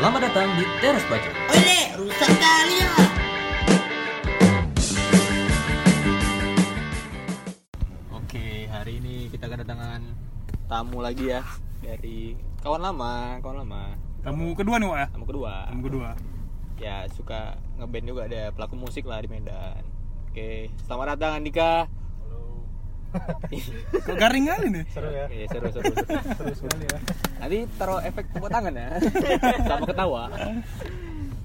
[0.00, 1.28] Selamat datang di Teras Baca.
[1.28, 2.88] Ole, rusak kali ya.
[8.08, 10.00] Oke, hari ini kita kedatangan
[10.72, 11.44] tamu lagi ya
[11.84, 12.32] dari
[12.64, 13.92] kawan lama, kawan lama.
[14.24, 15.08] Tamu kedua nih, Wak ya?
[15.12, 15.68] Tamu kedua.
[15.68, 16.08] Tamu kedua.
[16.80, 19.84] Ya, suka ngeband juga ada pelaku musik lah di Medan.
[20.32, 21.92] Oke, selamat datang Andika.
[24.06, 24.84] Kok garing kali nih?
[24.94, 25.26] Seru ya?
[25.26, 25.92] Iya, seru seru.
[26.38, 26.98] seru sekali ya.
[27.42, 28.88] Nanti taruh efek tepuk tangan ya.
[29.66, 30.24] Sama ketawa.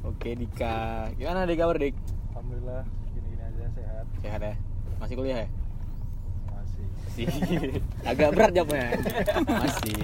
[0.05, 1.09] Oke, Dika.
[1.17, 1.95] Gimana Dika kabar, Dik?
[2.37, 2.81] Alhamdulillah
[3.13, 4.55] gini-gini aja sehat Sehat ya?
[5.01, 5.47] Masih kuliah ya?
[6.45, 6.85] masih.
[7.25, 7.27] Masih.
[8.05, 8.87] Agak berat jawabnya.
[9.49, 10.03] Masih.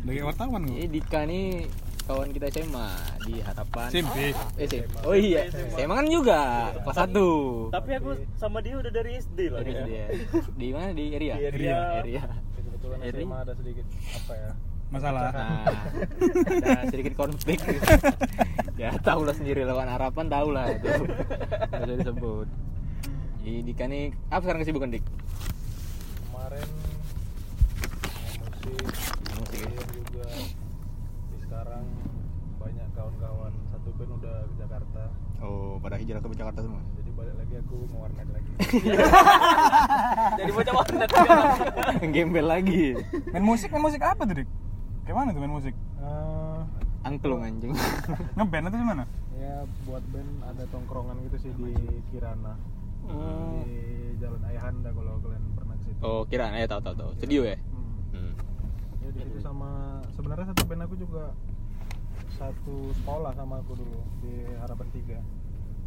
[0.00, 0.62] Sebagai wartawan.
[0.68, 1.64] Ini Dika nih
[2.10, 2.90] kawan kita SMA
[3.22, 3.88] di Harapan.
[3.94, 4.18] SMP.
[4.58, 5.00] Eh, SMA.
[5.06, 6.40] Oh iya, SMA kan juga
[6.82, 7.70] kelas 1.
[7.70, 9.62] Tapi aku sama dia udah dari SD lah.
[9.62, 10.04] Dari dia.
[10.58, 11.34] Di mana di area?
[11.38, 11.78] Di area.
[12.02, 12.22] Area.
[12.58, 13.22] Kebetulan Eri?
[13.22, 14.50] SMA ada sedikit apa ya?
[14.90, 15.22] Masalah.
[15.30, 15.62] Nah,
[16.74, 17.62] ada sedikit konflik.
[18.74, 20.90] ya tahu lah sendiri lawan harapan tahu lah itu.
[20.90, 22.48] Nggak usah disebut.
[23.40, 25.04] Jadi Dika nih apa sekarang kesibukan Dik?
[26.26, 26.68] Kemarin
[28.42, 28.82] musik,
[29.38, 29.84] Musik ya?
[29.94, 30.26] juga.
[31.30, 31.84] Di sekarang
[32.58, 35.02] banyak kawan-kawan satu band udah ke Jakarta.
[35.40, 36.80] Oh, pada hijrah ke Jakarta semua.
[37.00, 38.50] Jadi balik lagi aku ngewarnet lagi.
[40.40, 41.10] Jadi bocah warnet.
[42.14, 42.84] Gembel lagi.
[43.32, 44.48] Main musik, main musik apa tuh, Dik?
[45.08, 45.74] Kayak mana tuh main musik?
[45.74, 46.60] Eh,
[47.00, 47.72] Angklung anjing.
[48.36, 49.04] Ngeband atau gimana?
[49.40, 51.72] ya buat band ada tongkrongan gitu sih di
[52.12, 52.60] Kirana.
[53.08, 53.64] Oh.
[53.64, 56.00] Di Jalan Ayahanda kalau kalian pernah ke situ.
[56.04, 57.10] Oh, kiraan ya tahu tahu tahu.
[57.16, 57.56] Studio ya?
[57.56, 57.88] Hmm.
[58.12, 58.32] Hmm.
[59.00, 61.32] ya di situ sama sebenarnya satu band aku juga
[62.36, 65.18] satu sekolah sama aku dulu di Harapan Tiga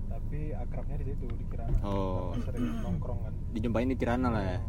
[0.05, 2.31] tapi akrabnya di situ di Kirana Oh.
[2.33, 4.59] Karena sering nongkrong kan Dijumpain di Kirana lah ya.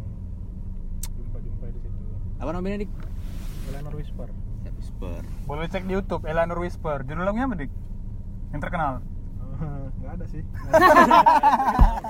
[1.10, 1.98] jumpa jumpa di situ
[2.36, 2.91] Apa namanya Dik?
[3.66, 4.28] Eleanor Whisper
[4.74, 5.20] Whisper.
[5.44, 7.00] Boleh cek di YouTube Eleanor Whisper.
[7.02, 7.72] Judul lagunya apa, Dik?
[8.50, 8.92] Yang terkenal.
[9.96, 10.74] nggak ada sih nggak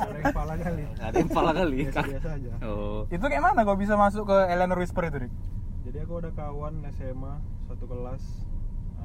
[0.02, 1.78] ada yang kepala kali Ada yang pala kali.
[1.84, 3.04] biasa biasa aja Oh.
[3.06, 5.32] Itu kayak mana kok bisa masuk ke Eleanor Whisper itu, Dik?
[5.84, 7.32] jadi aku ada kawan SMA
[7.68, 8.22] satu kelas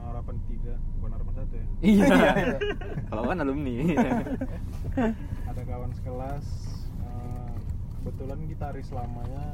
[0.01, 2.57] Harapan Tiga bukan Harapan satu ya Iya.
[3.05, 3.73] Kalau kan alumni.
[5.45, 6.45] ada kawan sekelas
[6.99, 7.53] eh,
[7.95, 9.45] kebetulan gitaris lamanya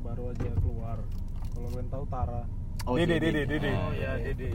[0.00, 0.98] baru aja keluar
[1.50, 2.42] kalau kalian tahu Tara
[2.96, 3.72] Dede, si Dede, Dede.
[3.74, 4.50] Oh, ya Dede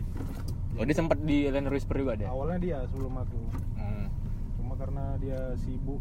[0.71, 2.25] Oh, dia sempat di Whisper juga ada.
[2.27, 3.41] awalnya dia sebelum aku
[3.75, 4.07] Hmm.
[4.55, 5.99] cuma karena dia sibuk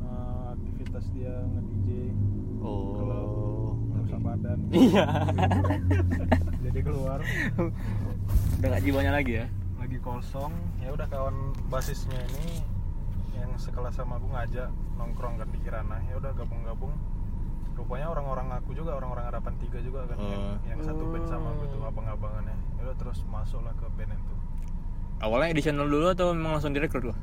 [0.00, 1.88] eh, aktivitas dia nge-DJ
[2.60, 3.76] Oh.
[3.90, 5.04] merusak badan Iya.
[6.74, 7.22] jadi keluar
[8.58, 9.46] Udah gak jiwanya lagi ya.
[9.78, 11.36] lagi kosong ya udah kawan
[11.68, 12.64] basisnya ini
[13.32, 16.90] yang sekelas sama aku ngajak nongkrong kan di Kirana ya udah gabung-gabung
[17.74, 20.56] rupanya orang-orang aku juga orang-orang harapan tiga juga kan yang, Oh.
[20.64, 24.34] yang satu band sama aku tuh abang-abangannya ya udah terus masuklah ke band itu
[25.20, 27.14] Awalnya editional dulu atau memang langsung direkrut lo?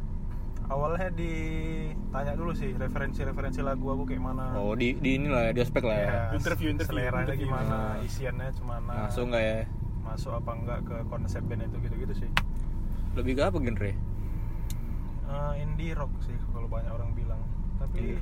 [0.71, 5.59] Awalnya ditanya dulu sih referensi-referensi lagu aku kayak mana Oh, di di inilah ya, di
[5.59, 6.07] ospek lah ya.
[6.07, 7.45] Ya, Interview, interview, seleranya interview.
[7.45, 7.95] gimana Ah.
[8.01, 9.59] isiannya gimana Langsung nggak ya?
[10.01, 12.29] masuk apa enggak ke konsep band itu gitu-gitu sih
[13.11, 13.91] Lebih ke apa genre?
[15.25, 17.41] Eh, indie rock sih kalau banyak orang bilang
[17.75, 18.19] tapi Iya.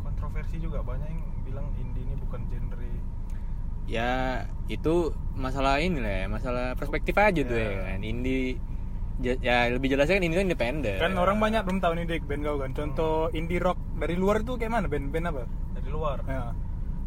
[0.00, 2.86] kontroversi juga banyak yang bilang indie ini bukan genre
[3.88, 7.80] Ya, itu masalah ini lah ya, masalah perspektif aja tuh ya Ya.
[7.88, 8.04] kan.
[8.04, 8.60] Indie
[9.20, 10.96] ya lebih jelasnya kan ini kan independen.
[10.96, 12.70] Kan orang banyak belum tahu nih, Dik, band kau kan.
[12.70, 15.10] Contoh indie rock dari luar itu kayak mana band?
[15.10, 15.42] Band apa?
[15.74, 16.52] dari luar Ya.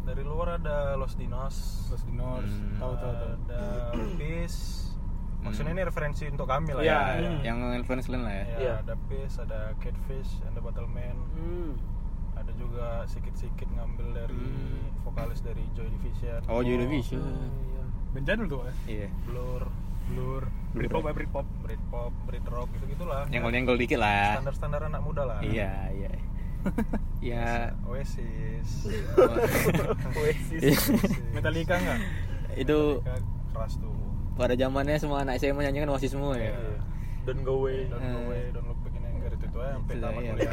[0.02, 1.54] dari luar ada Los Dinos
[1.88, 2.42] Los Dinos.
[2.42, 2.74] Hmm.
[2.76, 3.32] Tahu tahu tahu.
[3.46, 3.62] ada
[4.18, 4.90] Peace
[5.38, 7.30] maksudnya ini referensi untuk kami lah Iya, ya, iya.
[7.44, 8.44] yang influence kalian lah ya.
[8.44, 8.72] Ya, Iya.
[8.80, 11.72] ada Peace ada Catfish the Battleman Hmm.
[12.34, 14.90] ada juga sikit-sikit ngambil dari Hmm.
[15.02, 17.22] vokalis dari Joy Division Oh, Joy Division.
[17.22, 17.82] iya.
[18.10, 18.74] Band jadul tuh, ya.
[18.88, 19.08] Iya.
[19.24, 19.62] Blur
[20.08, 20.42] Blur.
[20.72, 21.46] Britpop, ya, Britpop.
[21.60, 24.40] Britpop Britrock gitu gitulah Nyenggol-nyenggol dikit lah.
[24.40, 26.10] standar-standar anak muda lah Iya, iya.
[27.34, 28.86] ya Oasis
[30.18, 30.78] Oasis.
[31.30, 31.98] Metallica enggak?
[32.52, 33.00] itu
[33.50, 33.92] keras tuh
[34.32, 36.50] pada zamannya semua anak SMA nyanyi kan Oasis semua ya.
[36.50, 36.80] Iya.
[37.22, 37.84] Don't go away.
[37.86, 38.24] Don't go Eh.
[38.24, 40.32] away, don't look back in anger itu tuh ya sampai tamat iya.
[40.32, 40.52] kuliah.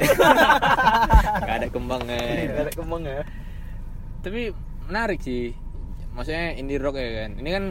[1.48, 2.20] Gak ada kembangnya.
[2.46, 3.22] Gak ada kembang ya.
[4.20, 4.42] Tapi
[4.86, 5.56] menarik sih.
[6.12, 7.32] Maksudnya indie rock ya kan.
[7.38, 7.64] Ini kan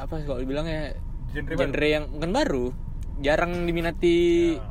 [0.00, 0.96] apa sih kalau dibilangnya
[1.30, 1.86] Genre genre, baru.
[1.86, 2.64] yang bukan baru.
[3.20, 4.18] Jarang diminati.
[4.56, 4.64] Ya.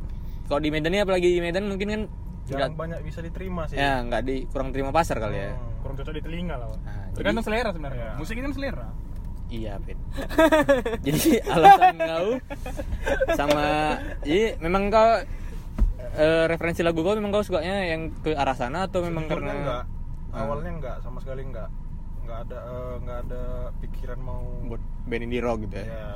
[0.45, 2.01] Kalau di Medan ini apalagi di Medan mungkin kan
[2.45, 3.77] Jarang nggak- banyak bisa diterima sih.
[3.77, 5.53] ya nggak di kurang terima pasar kali ya.
[5.53, 5.79] Hmm.
[5.79, 6.67] Kurang cocok di telinga lah.
[6.81, 8.05] Nah, Tergantung selera sebenarnya.
[8.05, 8.17] Iya.
[8.17, 8.87] Musik ini kan selera.
[9.49, 9.97] Iya, Pin.
[11.05, 12.29] jadi alasan kau
[13.33, 13.65] sama
[14.21, 15.09] jadi memang kau
[16.13, 19.53] eh, referensi lagu kau memang kau sukanya yang ke arah sana atau memang Sejujurnya karena
[19.55, 19.83] enggak.
[20.29, 20.45] Ah.
[20.45, 21.69] Awalnya enggak sama sekali enggak.
[22.29, 23.43] Enggak ada eh, enggak ada
[23.81, 25.85] pikiran mau buat band indie rock gitu ya?
[25.89, 26.09] ya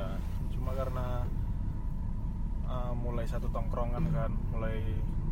[0.54, 1.26] cuma karena
[2.70, 4.78] uh, mulai satu tongkrongan kan mulai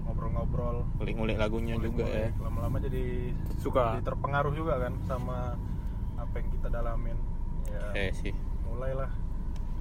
[0.02, 0.82] ngobrol-ngobrol.
[0.98, 2.34] Ngulik-ngulik lagunya juga ya.
[2.42, 3.30] Lama-lama jadi
[3.62, 3.94] Suka.
[3.94, 5.54] jadi terpengaruh juga kan sama
[6.18, 7.14] apa yang kita dalamin.
[7.70, 8.34] Ya eh sih.
[8.66, 9.21] Mulailah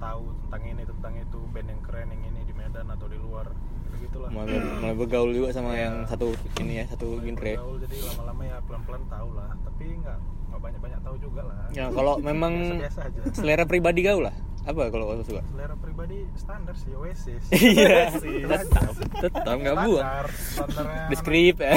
[0.02, 3.46] tahu tentang ini tentang itu band yang keren yang ini di Medan atau di luar.
[3.92, 7.54] Gitu gitulah mulai, mulai bergaul juga sama yang satu ini ya satu genre.
[7.54, 9.50] Bergaul, jadi lama-lama ya pelan-pelan tahu lah.
[9.62, 10.18] Tapi nggak
[10.50, 11.56] nggak banyak-banyak tahu juga lah.
[11.70, 12.52] Ya kalau memang
[12.82, 13.30] aja.
[13.30, 14.34] selera pribadi kau lah.
[14.66, 15.42] Apa kalau kau suka?
[15.46, 17.42] Selera pribadi standar sih Oasis.
[17.54, 18.10] Iya.
[18.18, 18.90] Tetap
[19.22, 20.02] tetap nggak buang.
[20.02, 21.74] Standar standarnya di skrip ya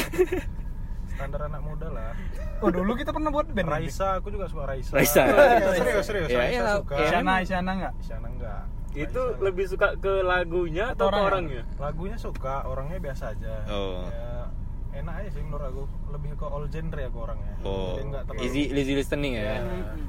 [1.16, 2.12] standar anak muda lah
[2.60, 4.92] Oh dulu kita pernah buat band Raisa aku juga suka Raisa.
[4.96, 5.22] Raisa.
[5.28, 6.96] Iya, serius serius Ya, Raisa iya, suka.
[6.96, 7.06] iya.
[7.06, 7.94] Isyana Isyana nggak?
[8.00, 8.62] Isyana enggak
[8.96, 9.44] Itu Raisa.
[9.44, 11.28] lebih suka ke lagunya atau, ke orangnya?
[11.28, 11.64] orangnya?
[11.78, 13.54] lagunya suka orangnya biasa aja.
[13.68, 14.08] Oh.
[14.08, 14.48] ya,
[14.96, 15.84] enak aja sih menurut aku.
[16.16, 17.54] Lebih ke all genre aku orangnya.
[17.62, 18.00] Oh.
[18.00, 19.62] Jadi terlalu easy easy listening ya, ya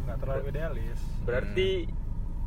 [0.06, 0.98] nggak terlalu idealis.
[1.26, 1.68] Berarti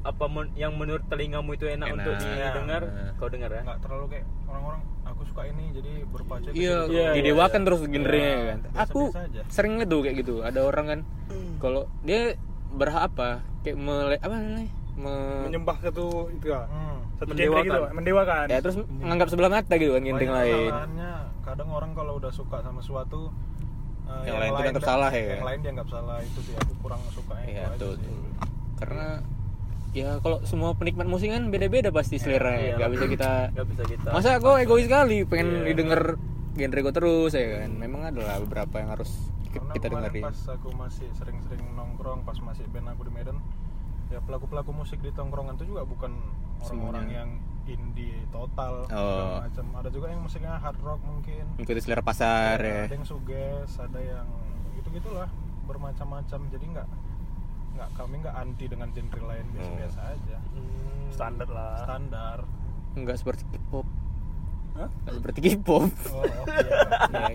[0.01, 1.95] apa men- yang menurut telingamu itu enak, Enak.
[1.97, 3.11] untuk didengar, Iya.
[3.15, 3.61] kau dengar ya?
[3.61, 7.65] nggak terlalu kayak orang-orang aku suka ini jadi berpacu Iya, Iya, didewakan iya.
[7.65, 8.59] terus genrenya Iya, kan.
[8.79, 9.41] Aku aja.
[9.47, 10.35] sering lihat tuh kayak gitu.
[10.39, 10.99] Ada orang kan
[11.57, 12.39] kalau dia
[12.71, 13.29] berhak apa?
[13.59, 14.71] Kayak mele apa namanya?
[14.95, 16.99] Me- menyembah satu itu ya hmm.
[17.17, 17.63] satu Mendewakan.
[17.63, 20.71] genre gitu mendewakan ya terus menganggap sebelah mata gitu kan genre Banyak lain.
[21.41, 23.31] kadang orang kalau udah suka sama suatu
[24.05, 25.45] eh, Yang lain tuh dianggap dia- salah ya, yang kan?
[25.45, 28.19] lain dianggap salah itu sih aku kurang suka Iya, itu tuh, tuh.
[28.75, 29.07] Karena
[29.91, 32.75] ya kalau semua penikmat musik kan beda-beda pasti selera Iya.
[32.75, 32.75] ya.
[32.79, 34.09] Gak bisa kita Gak bisa kita.
[34.09, 35.65] Masa kok egois sekali pengen Iya.
[35.67, 36.01] didengar
[36.51, 37.71] genre gue terus ya kan.
[37.73, 39.11] Memang ada lah beberapa yang harus
[39.47, 40.23] Karena kita dengerin.
[40.23, 43.37] pas aku masih sering-sering nongkrong pas masih band aku di Medan
[44.07, 46.13] ya pelaku-pelaku musik di tongkrongan itu juga bukan
[46.59, 47.29] orang-orang yang
[47.65, 49.37] indie total Oh.
[49.39, 52.85] macam ada juga yang musiknya hard rock mungkin Mengikuti selera pasar ya.
[52.85, 54.25] ada yang suges ada yang
[54.75, 55.29] gitu gitulah
[55.63, 56.87] bermacam-macam jadi nggak
[57.79, 59.51] nggak kami nggak anti dengan genre lain Oh.
[59.55, 61.07] biasa-biasa aja Hmm.
[61.09, 62.37] standar lah standar
[62.91, 63.85] Enggak seperti K-pop.
[64.71, 64.89] Hah?
[64.99, 65.87] Nggak seperti K-pop.
[66.09, 66.41] oh, oh iya
[67.07, 67.27] Ya,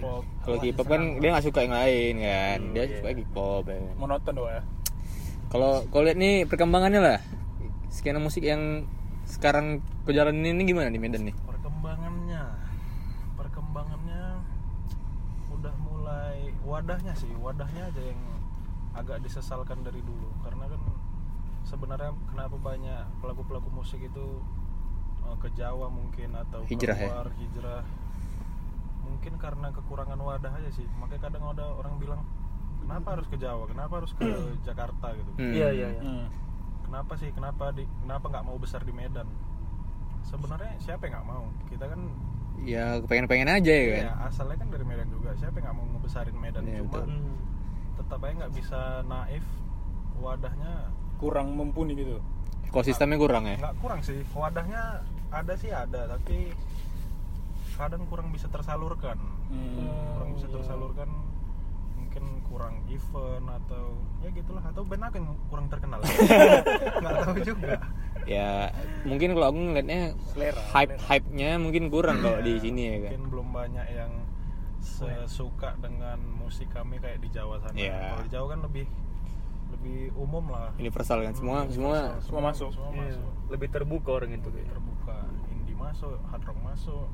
[0.43, 2.59] kalau Oh, K-pop kan dia nggak suka yang lain kan.
[2.61, 2.97] Hmm, dia iya.
[2.99, 3.79] suka K-pop ya.
[3.95, 4.63] monoton doang ya
[5.47, 7.19] Kalau kau lihat nih perkembangannya lah.
[7.89, 8.85] Skena musik yang
[9.25, 11.37] sekarang kau jalanin ini gimana di Medan nih?
[11.41, 12.43] perkembangannya
[13.35, 14.25] perkembangannya
[15.51, 18.21] udah mulai wadahnya sih wadahnya aja yang
[18.95, 20.81] agak disesalkan dari dulu karena kan
[21.63, 24.27] sebenarnya kenapa banyak pelaku-pelaku musik itu
[25.23, 27.09] eh, ke Jawa mungkin atau Hijrah ya?
[27.09, 27.83] keluar hijrah
[29.01, 32.21] mungkin karena kekurangan wadah aja sih makanya kadang ada orang bilang
[32.81, 34.25] kenapa harus ke Jawa kenapa harus ke
[34.63, 35.53] Jakarta gitu Hmm.
[35.53, 35.89] Iya iya.
[35.91, 36.01] iya.
[36.01, 36.27] Hmm.
[36.85, 39.27] kenapa sih kenapa di kenapa nggak mau besar di Medan
[40.23, 42.01] sebenarnya siapa yang nggak mau kita kan
[42.65, 43.99] Ya kepengen-pengen aja ya kan.
[44.01, 47.09] ya asalnya kan dari Medan juga siapa yang nggak mau ngebesarin Medan Iya, cuma betul.
[47.95, 49.45] Tetap aja nggak bisa naif
[50.19, 52.19] wadahnya kurang mumpuni gitu.
[52.69, 53.57] Ekosistemnya kurang ya.
[53.59, 54.21] nggak kurang sih.
[54.35, 56.11] Wadahnya ada sih ada.
[56.11, 56.51] Tapi
[57.75, 59.19] kadang kurang bisa tersalurkan.
[59.51, 59.87] Hmm.
[60.19, 61.11] kurang bisa tersalurkan
[61.95, 64.63] mungkin kurang event atau ya gitulah.
[64.67, 66.01] Atau band aku yang kurang terkenal?
[67.03, 67.75] Nggak tahu juga.
[68.25, 68.73] Ya
[69.05, 73.11] mungkin kalau aku ngeliatnya Selera, hype hype-nya mungkin kurang kalau di sini ya kan.
[73.13, 74.11] mungkin belum banyak yang
[74.85, 77.75] sesuka dengan musik kami kayak di Jawa sana.
[77.75, 77.97] Iya.
[78.13, 78.85] Kalau di Jawa kan lebih
[79.73, 80.71] lebih umum lah.
[80.77, 82.71] Universal kan semua semua Semua masuk.
[82.71, 83.01] Semua Iya.
[83.11, 83.31] masuk.
[83.49, 84.49] Lebih terbuka orang itu.
[84.49, 85.17] Lebih terbuka.
[85.51, 87.07] Indie masuk, hard rock masuk,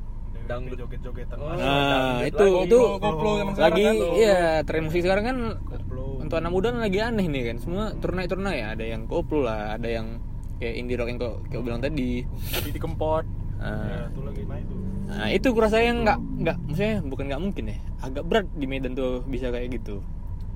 [0.42, 0.76] Dangdut.
[0.78, 1.62] joget-jogetan Oh, masuk.
[1.62, 1.88] Nah,
[2.20, 2.66] dangdut itu lagi.
[2.66, 3.96] itu Koplo, koplo zaman sekarang lagi kan.
[4.14, 6.04] iya tren musik sekarang kan Koplo.
[6.18, 7.56] untuk anak muda lagi aneh nih kan.
[7.58, 10.06] Semua turnaik-turnaik ya, ada yang koplo lah, ada yang
[10.56, 12.26] kayak indie rock yang kau, kau bilang tadi.
[12.60, 13.24] jadi kempot
[13.60, 14.80] Ya, Nah, itu lagi naik tuh.
[15.10, 18.94] Nah, itu kurasa yang nggak nggak maksudnya bukan nggak mungkin ya, agak berat di Medan
[18.94, 20.00] tuh bisa kayak gitu.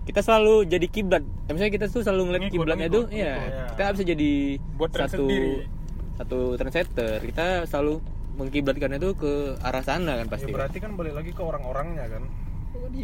[0.04, 1.24] Kita selalu jadi kiblat.
[1.48, 3.40] Eh, misalnya kita tuh selalu ngeliat kiblatnya tuh, iya.
[3.40, 3.52] ngikut.
[3.66, 4.32] Kita nggak bisa jadi
[4.76, 5.52] Buat satu sendiri.
[6.14, 7.18] satu trendsetter.
[7.24, 7.94] Kita selalu
[8.34, 10.50] mengkiblatkan itu ke arah sana kan Ya, pasti.
[10.50, 10.56] kan?
[10.60, 12.22] berarti kan balik lagi ke orang-orangnya kan.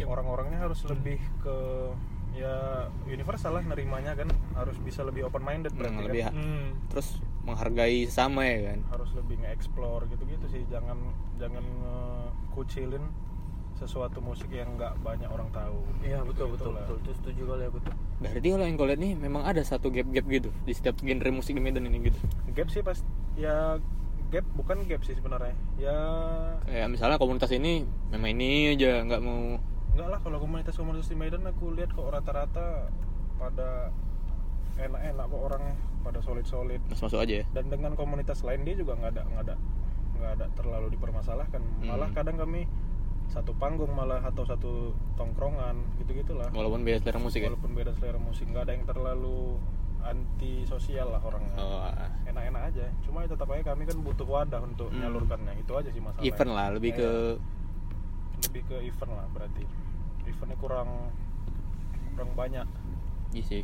[0.05, 1.55] Orang-orangnya harus lebih ke
[2.31, 6.33] ya universal lah nerimanya kan harus bisa lebih open minded Hmm, berarti lebih kan.
[6.33, 6.67] Hmm.
[6.87, 7.07] terus
[7.41, 8.79] menghargai sesama ya kan.
[8.89, 10.97] harus lebih nge-explore gitu-gitu sih jangan
[11.35, 13.01] jangan ngekucilin
[13.73, 16.85] sesuatu musik yang nggak banyak orang tahu Iya betul Gitu-gitu betul lah.
[16.85, 16.97] betul.
[17.01, 17.93] Itu setuju kali aku tuh.
[18.21, 21.53] Berarti kalau yang kau lihat nih memang ada satu gap-gap gitu di setiap genre musik
[21.53, 22.19] di Medan ini gitu.
[22.51, 23.01] gap sih pas
[23.33, 23.81] ya
[24.29, 25.97] gap bukan gap sih sebenarnya ya
[26.63, 29.57] Kayak misalnya komunitas ini memang ini aja nggak mau
[29.91, 32.85] nggak lah kalau komunitas-komunitas di Medan aku lihat kok rata-rata
[33.35, 33.89] pada
[34.77, 37.45] enak-enak kok orangnya pada solid-solid masuk-masuk aja ya.
[37.51, 39.55] dan dengan komunitas lain dia juga nggak ada nggak ada
[40.13, 42.17] nggak ada terlalu dipermasalahkan malah Hmm.
[42.17, 42.65] kadang kami
[43.27, 44.71] satu panggung malah atau satu
[45.15, 47.47] tongkrongan gitu gitulah Walaupun beda selera musik ya.
[47.47, 49.55] walaupun beda selera musik nggak ada yang terlalu
[50.01, 52.09] anti sosial lah orangnya Oh, ah.
[52.25, 54.99] enak-enak aja cuma ya tetap aja kami kan butuh wadah untuk Hmm.
[54.99, 57.09] menyalurkannya itu aja sih masalahnya event lah lebih ke
[58.43, 59.63] lebih ke event lah berarti
[60.23, 60.89] eventnya kurang
[62.11, 62.67] kurang banyak
[63.31, 63.63] iya sih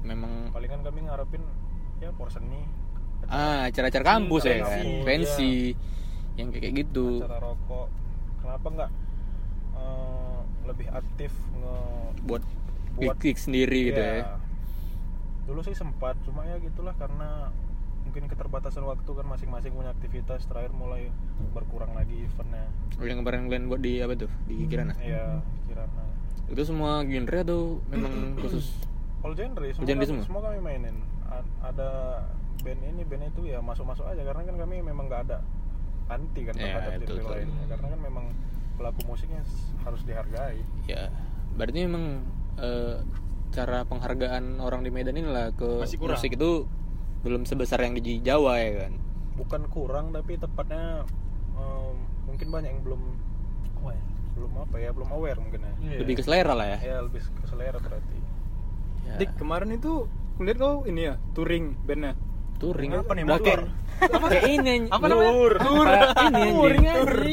[0.00, 1.42] memang palingan kami ngarepin
[1.98, 2.62] ya porseni
[3.28, 4.80] ah acara-acara kampus ya kan?
[4.80, 5.52] Pensi, pensi
[6.34, 7.20] yang kayak gitu.
[7.20, 7.88] Acara rokok.
[8.40, 8.90] Kenapa nggak
[9.74, 11.76] eh, lebih aktif nge
[12.24, 12.42] buat
[12.96, 14.14] buat kick sendiri gitu Iya.
[14.16, 14.24] ya?
[15.44, 17.52] Dulu sih sempat cuma ya gitulah karena
[18.02, 20.48] mungkin keterbatasan waktu kan masing-masing punya aktivitas.
[20.48, 21.12] Terakhir mulai
[21.52, 22.64] berkurang lagi eventnya.
[22.96, 24.30] Oh, yang kemarin kalian buat di apa tuh?
[24.46, 26.04] Di Kirana Iya, Kirana.
[26.48, 28.72] itu semua genre atau memang khusus?
[29.20, 30.24] All genre, semua, genre kami, semua?
[30.24, 30.96] semua kami mainin.
[31.60, 31.88] Ada
[32.58, 35.38] band ini, band itu ya masuk-masuk aja karena kan kami memang nggak ada
[36.08, 37.48] anti kan Iya, terhadap itu genre lain.
[37.66, 38.24] Karena kan memang
[38.74, 39.42] pelaku musiknya
[39.82, 40.62] harus dihargai.
[40.86, 41.10] ya
[41.52, 42.22] berarti memang
[42.56, 43.02] eh,
[43.50, 46.14] cara penghargaan orang di Medan ini lah ke Masih kurang.
[46.14, 46.68] musik itu
[47.18, 48.92] belum sebesar yang di Jawa ya kan
[49.34, 51.02] Bukan kurang tapi tepatnya
[51.52, 53.02] em, mungkin banyak yang belum
[54.38, 55.98] belum apa ya, belum aware mungkin ya.
[55.98, 58.18] lebih ke selera lah ya, Ya lebih ke selera berarti.
[59.02, 60.06] Ya, Dik kemarin itu
[60.38, 62.14] kulihat kau ini ya touring bandnya
[62.58, 63.60] touring Apa nih, motor?
[63.98, 64.74] kayak kayak ini.
[64.86, 65.32] Apa namanya?
[65.34, 65.52] Tur.
[65.58, 66.82] Kayak ini Touring.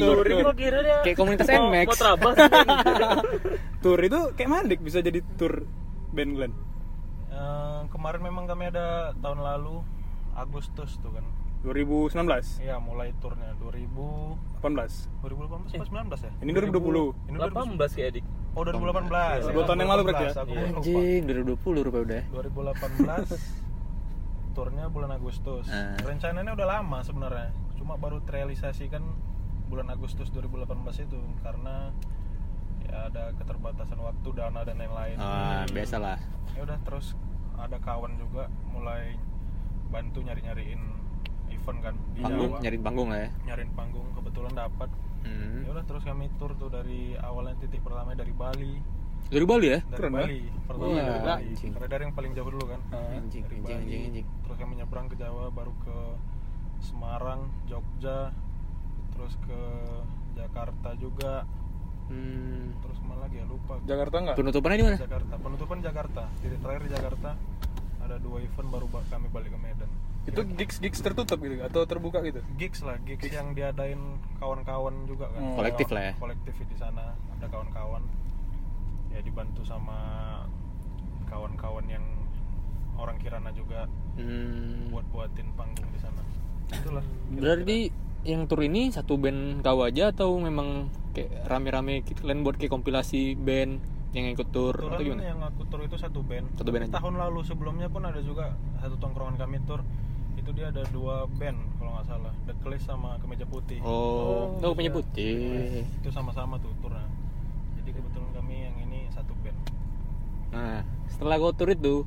[0.02, 1.46] Touring kira dia Kayak komunitas
[1.94, 2.34] terabas
[3.82, 5.62] tour itu kayak mana dik bisa jadi tour
[6.10, 6.54] band kalian
[7.36, 9.84] Eh, kemarin memang kami ada tahun lalu
[10.32, 11.24] Agustus tuh kan.
[11.66, 16.32] 2019 Iya, mulai turnya 2000 18 2018 apa 19 ya?
[16.42, 17.30] Ini 2020.
[17.30, 19.52] Ini 18 kayak dik Oh 2018.
[19.52, 20.32] Dua tahun yang lalu berarti ya?
[20.72, 22.22] Anjing, 2020 rupiah udah.
[22.32, 23.76] 2018
[24.56, 25.68] turnya bulan Agustus.
[25.68, 25.92] Ah.
[26.00, 27.52] Rencananya udah lama sebenarnya.
[27.76, 29.04] Cuma baru terrealisasikan
[29.68, 30.72] bulan Agustus 2018
[31.04, 31.92] itu karena
[32.88, 35.20] ya ada keterbatasan waktu, dana dan lain-lain.
[35.20, 36.16] Ah, biasalah.
[36.56, 37.12] Ya udah terus
[37.60, 39.20] ada kawan juga mulai
[39.92, 40.80] bantu nyari-nyariin
[41.48, 42.60] event kan di Panggung, Jawa.
[42.60, 43.28] nyariin panggung lah ya.
[43.44, 45.58] nyariin panggung kebetulan dapat Hmm.
[45.60, 48.74] ya udah terus kami tur tuh dari awalnya titik pertama dari Bali
[49.26, 49.80] Dari Bali ya?
[49.82, 51.70] dari Keren, Bali pertama Wah, dari Bali anjing.
[51.72, 53.74] karena dari yang paling jauh dulu kan Anjing, dari anjing, Bali.
[53.76, 54.26] anjing, anjing.
[54.40, 55.96] terus kami nyebrang ke Jawa baru ke
[56.78, 58.30] Semarang Jogja
[59.10, 59.60] terus ke
[60.32, 61.42] Jakarta juga
[62.06, 62.70] Hmm.
[62.78, 64.96] terus ke mana lagi ya lupa Jakarta enggak Penutupannya di mana?
[64.96, 67.30] Jakarta penutupan Jakarta titik terakhir di Jakarta
[67.98, 69.90] ada dua event baru ba- kami balik ke Medan
[70.26, 73.98] itu gigs gigs tertutup gitu atau terbuka gitu gigs lah gigs yang diadain
[74.36, 75.54] kawan-kawan juga kan Hmm.
[75.54, 76.12] Kolektif lah ya.
[76.16, 78.02] kolektif di sana ada kawan-kawan
[79.08, 79.96] ya dibantu sama
[81.24, 82.04] kawan-kawan yang
[82.96, 84.88] orang Kirana juga Hmm.
[84.88, 86.20] buat buatin panggung di sana
[86.68, 87.92] itulah Berarti
[88.24, 93.36] yang tur ini satu band kau aja atau memang kayak rame-rame kalian buat kayak kompilasi
[93.36, 93.78] band
[94.10, 95.28] yang ikut tur atau Kebetulan gimana?
[95.28, 96.96] yang aku tur itu satu band Satu band aja.
[96.96, 99.84] tahun lalu sebelumnya pun ada juga satu tongkrongan kami tur
[100.46, 102.30] itu dia ada dua band kalau nggak salah.
[102.46, 103.82] The Clash sama Kemeja Putih.
[103.82, 105.82] Oh, kau punya putih.
[105.82, 107.02] itu sama-sama tuh turnya.
[107.76, 109.58] Jadi kebetulan kami yang ini satu band.
[110.48, 112.06] Nah, setelah kau tur itu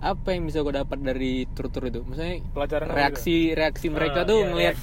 [0.00, 2.00] apa yang bisa kau dapat dari tur-tur itu?
[2.02, 4.76] Maksudnya Pelajaran reaksi reaksi mereka Ah, tuh iya, ngelihat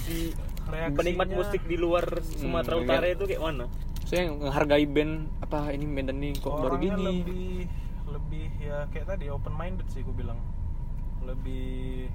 [0.93, 3.65] penikmat musik di luar Sumatera Hmm, Utara itu kayak mana?
[4.01, 7.05] saya menghargai band apa ini band ini kok baru Orangnya gini?
[7.07, 7.49] lebih
[8.07, 10.37] lebih ya kayak tadi open minded sih aku bilang.
[11.21, 12.05] Lebih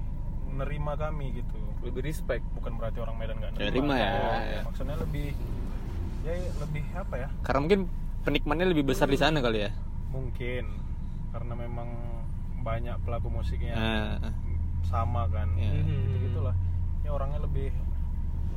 [0.47, 1.59] menerima kami gitu.
[1.83, 2.43] Lebih respect.
[2.57, 4.11] bukan berarti orang Medan nggak Nerima ya.
[4.41, 5.35] Ya, maksudnya lebih
[6.25, 7.27] ya lebih apa ya?
[7.45, 7.81] Karena mungkin
[8.27, 9.71] penikmatnya lebih besar di sana kali ya?
[10.11, 10.65] Mungkin.
[11.31, 11.89] Karena memang
[12.65, 14.33] banyak pelaku musiknya nah,
[14.83, 15.47] sama kan.
[15.55, 15.71] Ya.
[15.71, 16.55] gitu gitulah.
[17.05, 17.71] Ya orangnya lebih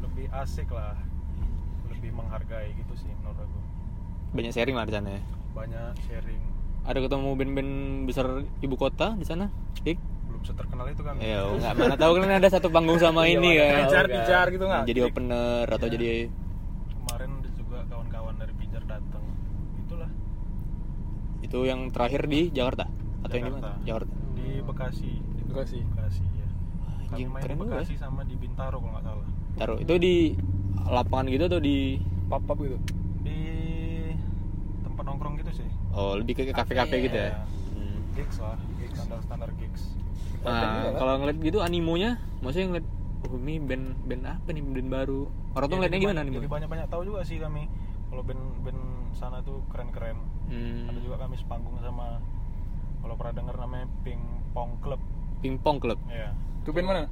[0.03, 0.97] lebih asik lah.
[1.93, 3.59] Lebih menghargai gitu sih menurut aku.
[4.35, 5.23] Banyak sharing lah di sana ya?
[5.53, 6.43] Banyak sharing.
[6.81, 7.73] Ada ketemu band-band
[8.09, 8.27] besar
[8.65, 9.53] ibu kota di sana?
[9.85, 10.01] Ik?
[10.41, 11.15] Belum seterkenal itu kan.
[11.21, 13.77] Ya nggak mana tahu kan ada satu panggung sama Iya, ini kan.
[13.85, 14.83] pijar pijar gitu nggak?
[14.89, 15.95] Jadi opener atau Iya.
[15.95, 16.09] jadi
[16.97, 19.25] kemarin ada juga kawan-kawan dari Pijar datang
[19.79, 20.11] itulah.
[21.45, 22.85] Itu yang terakhir di Jakarta?
[23.21, 24.13] Atau yang di mana Jakarta.
[24.33, 25.11] Di Bekasi.
[25.21, 25.79] Di Bekasi.
[25.85, 26.49] Bekasi ya
[27.11, 27.77] kami Anjing, main keren di juga ya.
[27.85, 29.27] Bekasi sama di Bintaro kalau nggak salah.
[29.61, 30.15] Taruh itu di
[30.81, 31.77] lapangan gitu atau di
[32.33, 32.79] pap gitu?
[33.21, 33.39] Di
[34.81, 35.69] tempat nongkrong gitu sih.
[35.93, 37.29] Oh lebih ke kafe-kafe gitu ya?
[37.29, 37.39] Iya.
[37.77, 37.99] Hmm.
[38.15, 39.83] gigs lah gigs standar standar gigs
[40.41, 42.87] Nah, kalau ngeliat gitu animonya, maksudnya ngeliat
[43.29, 44.63] oh ini band band apa nih?
[44.65, 45.21] Band baru.
[45.53, 47.67] Orang tuh Ya, ngeliatnya gimana jadi banyak banyak tahu juga sih kami
[48.09, 48.81] kalau band band
[49.13, 50.19] sana tuh keren keren
[50.51, 52.19] Hmm, ada juga kami sepanggung sama
[53.01, 54.19] kalau pernah dengar namanya Ping
[54.51, 54.99] Pong Club.
[55.41, 55.97] Pingpong club.
[56.11, 57.03] ya itu band mana?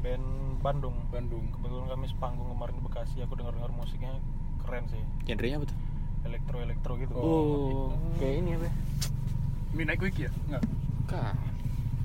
[0.00, 0.24] Band
[0.62, 0.96] Bandung.
[1.10, 1.44] Bandung.
[1.52, 4.14] Kebetulan kami sepanggung kemarin di Bekasi aku dengar dengar musiknya
[4.64, 5.02] keren sih.
[5.26, 5.78] Genrenya apa tuh?
[6.24, 7.12] elektro elektro gitu.
[7.12, 8.64] Oh, kayak ini apa?
[8.64, 8.72] ya?
[9.76, 10.30] Midnight Wiki ya?
[10.48, 10.62] Nggak
[11.04, 11.34] Kah.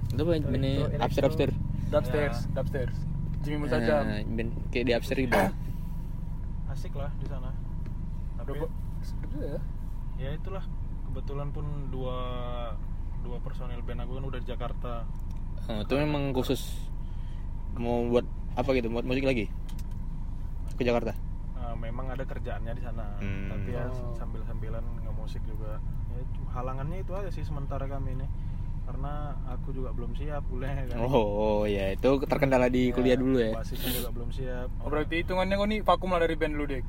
[0.09, 1.55] Itu apa Elektro, upstairs upstairs.
[1.89, 2.97] Dubstairs Dubstairs
[3.39, 5.37] Jimmy Musajam Eh, band kayak di Upstairs gitu.
[6.71, 7.49] Asik lah di sana.
[8.37, 8.51] Tapi
[8.99, 9.59] sedep ya.
[10.19, 10.63] ya itulah
[11.05, 12.17] kebetulan pun dua
[13.19, 14.93] dua personil band aku kan udah di Jakarta.
[15.65, 16.61] Oh, itu memang khusus
[17.75, 19.47] mau buat apa gitu buat musik lagi?
[20.75, 21.13] Ke Jakarta?
[21.55, 23.05] Nah, memang ada kerjaannya di sana.
[23.19, 23.47] Hmm.
[23.49, 24.13] tapi ya Oh.
[24.13, 25.79] sambil sambilan nggak musik juga.
[26.11, 28.25] Ya, halangannya itu aja sih sementara kami ini
[28.89, 29.13] karena
[29.45, 30.97] aku juga belum siap kuliah kan?
[30.97, 33.53] Oh, oh ya itu terkendala di kuliah dulu ya?
[33.53, 34.67] basisnya juga belum siap.
[34.81, 36.81] Oh, berarti hitungannya kau nih vakum lah dari band lu dek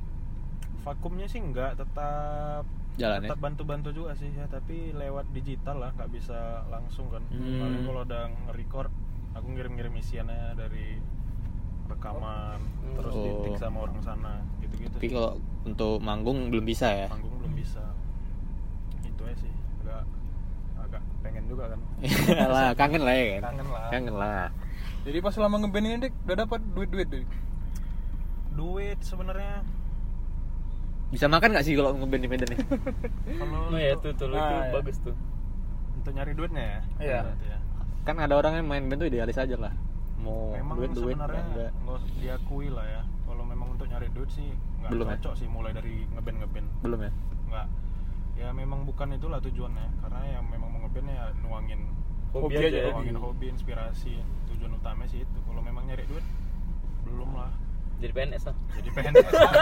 [0.80, 2.64] vakumnya sih enggak tetap
[2.96, 3.28] Jalan ya?
[3.28, 4.48] tetap bantu-bantu juga sih ya.
[4.48, 7.20] Tapi lewat digital lah nggak bisa langsung kan?
[7.28, 7.60] Hmm.
[7.60, 8.88] paling kalau udah nge-record
[9.30, 10.96] aku ngirim-ngirim isiannya dari
[11.86, 12.58] rekaman
[12.96, 13.24] terus Oh.
[13.24, 17.06] ditik sama orang sana gitu-gitu tapi kalau untuk manggung belum bisa ya?
[17.12, 17.84] Panggung belum bisa.
[19.04, 19.52] Itu aja sih
[19.84, 20.08] agak
[20.90, 21.80] agak pengen juga kan.
[22.54, 23.42] Lah kangen lah ya kan?
[23.46, 23.86] Kangen lah.
[23.88, 24.44] Kangen lah.
[25.00, 27.24] Jadi pas selama ngeband ini dek udah dapat duit duit dek
[28.52, 29.62] duit sebenarnya.
[31.10, 32.58] Bisa makan gak sih kalau ngeband di Medan nih?
[33.40, 34.70] Kalau Nah ya tuh tuh Nah, itu ya.
[34.70, 35.14] bagus tuh.
[35.90, 36.80] untuk nyari duitnya ya?
[36.98, 37.20] Iya.
[37.44, 37.58] ya.
[38.00, 39.74] kan ada orang yang main band tuh idealis aja lah.
[40.16, 43.02] Mau memang duit duit sebenarnya enggak nggak diakui lah ya.
[43.26, 44.48] Kalau memang untuk nyari duit sih
[44.80, 45.12] nggak Belum ya?
[45.18, 47.10] cocok sih mulai dari ngeband ngeband belum ya?
[47.50, 47.66] Nggak
[48.40, 51.80] ya memang bukan itulah tujuannya karena yang memang mau ngeband ya nuangin
[52.30, 52.66] Hobi, Hobi aja.
[52.66, 52.80] aja.
[52.80, 52.90] ya.
[52.90, 54.12] nuangin hobi inspirasi
[54.48, 56.22] tujuan utama sih itu kalau memang nyari duit
[57.04, 57.50] belum lah
[58.00, 58.54] Jadi PNS lah.
[58.72, 59.52] jadi PNS lah.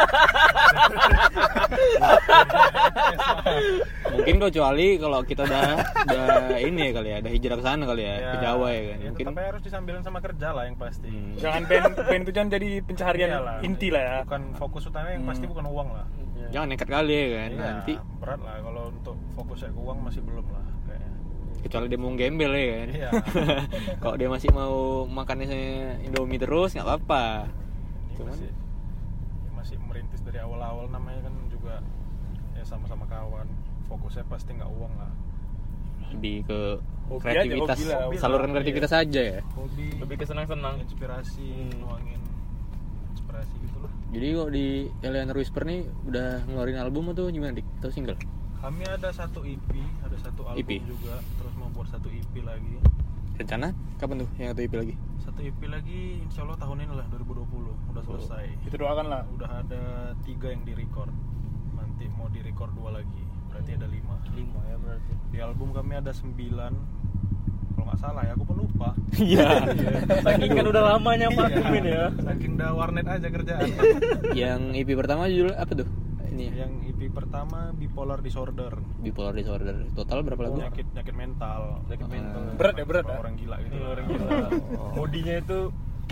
[4.08, 5.64] mungkin kecuali kalau kita udah
[6.04, 6.24] udah
[6.60, 9.08] ini ya kali ya ada hijrah ke sana kali ya, ke Jawa ya kan ya
[9.10, 11.34] mungkin tetap harus disambilin sama kerja lah yang pasti Hmm.
[11.36, 13.56] jangan band band itu jangan jadi pencaharian Iyalah.
[13.60, 15.52] inti lah ya bukan fokus utama yang pasti Hmm.
[15.52, 16.04] bukan uang lah
[16.48, 20.20] jangan nekat kali ya kan Iya, nanti berat lah kalau untuk fokusnya ke uang masih
[20.20, 21.10] belum lah kayaknya
[21.58, 23.10] kecuali dia mau gembel ya kan Iya.
[24.02, 25.48] kalau dia masih mau makannya
[26.02, 27.46] Indomie terus nggak apa-apa
[28.08, 31.82] Ini Cuman- masih ya masih merintis dari awal-awal namanya kan juga
[32.52, 33.46] ya sama-sama kawan
[33.84, 35.12] fokusnya pasti nggak uang lah
[36.08, 36.60] lebih ke
[37.06, 38.00] Hobi kreativitas aja, hobi lah.
[38.02, 39.00] Hobi saluran kreativitas iya.
[39.02, 40.74] aja ya hobi Lebih ke senang-senang.
[40.78, 41.72] inspirasi Hmm.
[41.78, 42.20] nuangin
[43.46, 43.92] gitu lah.
[44.08, 44.66] Jadi kok di
[45.04, 47.66] Eleanor Whisper nih udah ngeluarin album atau gimana dik?
[47.78, 48.16] Atau single?
[48.58, 49.70] Kami ada satu EP
[50.02, 50.82] ada satu album EP.
[50.82, 52.80] juga terus mau buat satu EP lagi.
[53.38, 53.70] Rencana?
[54.02, 54.94] Kapan tuh yang atau IP lagi?
[55.22, 58.44] Satu EP lagi insya Allah tahun ini lah 2020 udah selesai.
[58.66, 59.22] Itu doakan lah.
[59.30, 59.82] Udah ada
[60.26, 61.12] tiga yang di record
[61.78, 63.22] nanti mau di record dua lagi
[63.52, 64.14] berarti ada lima.
[64.34, 65.12] Lima ya berarti.
[65.28, 66.72] di album kami ada sembilan
[67.98, 68.88] kalau nggak salah ya aku pun lupa.
[69.18, 69.48] Iya.
[70.22, 72.06] Saking kan udah lamanya vakum ini ya.
[72.22, 73.66] saking udah warnet aja kerjaan.
[74.32, 75.88] Yang EP pertama judul apa tuh?
[76.30, 76.52] Ini ya?
[76.64, 78.72] Yang EP pertama bipolar disorder.
[79.02, 79.74] Bipolar disorder.
[79.98, 80.56] Total berapa lagu?
[80.62, 81.82] Penyakit penyakit mental.
[81.86, 82.10] Penyakit Ah.
[82.14, 82.40] mental.
[82.54, 83.16] berat ya berat ya?
[83.18, 83.74] orang gila gitu.
[83.74, 83.88] Lah.
[83.90, 84.48] orang gila.
[84.94, 85.58] Bodinya itu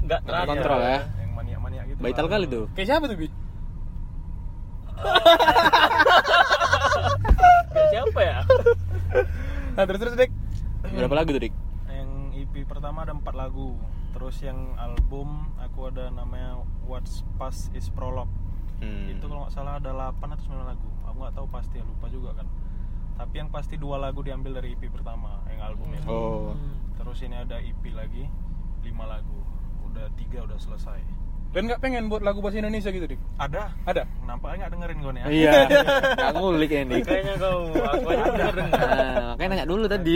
[0.03, 0.99] nggak terkontrol ya.
[1.23, 1.99] yang maniak maniak gitu.
[2.03, 2.65] Baital kali tuh.
[2.75, 3.29] Kayak siapa tuh bi?
[7.77, 8.39] Kayak siapa ya?
[9.77, 10.33] nah terus terus dek
[10.89, 11.53] berapa lagu tuh dik
[12.87, 13.75] pertama ada empat lagu
[14.15, 18.31] terus yang album aku ada namanya What's Past is Prologue
[18.79, 19.11] Hmm.
[19.11, 22.07] itu kalau nggak salah ada 8 atau 9 lagu aku nggak tahu pasti ya lupa
[22.07, 22.47] juga kan.
[23.19, 26.07] Tapi yang pasti dua lagu diambil dari EP pertama yang album itu.
[26.07, 26.53] Oh.
[26.95, 28.29] Terus ini ada EP lagi
[28.85, 29.41] 5 lagu
[29.91, 31.01] udah tiga udah selesai.
[31.57, 33.21] Dan nggak pengen buat lagu bahasa Indonesia gitu dik?
[33.41, 33.75] Ada.
[33.83, 34.07] Ada?
[34.29, 35.27] Nampaknya nggak dengerin gue nih ya.
[35.27, 35.53] Iya.
[36.23, 38.79] Nggak ngulik ya dik Kayaknya kau aku aja denger denger.
[38.79, 40.15] nah, makanya nanya dulu tadi.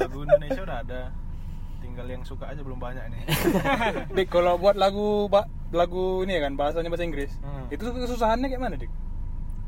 [0.00, 1.02] Lagu Indonesia udah ada
[1.90, 3.22] tinggal yang suka aja belum banyak nih
[4.16, 7.66] dik kalau buat lagu ba- lagu ini ya kan bahasanya bahasa Inggris Hmm.
[7.68, 8.90] itu kesusahannya kayak mana dik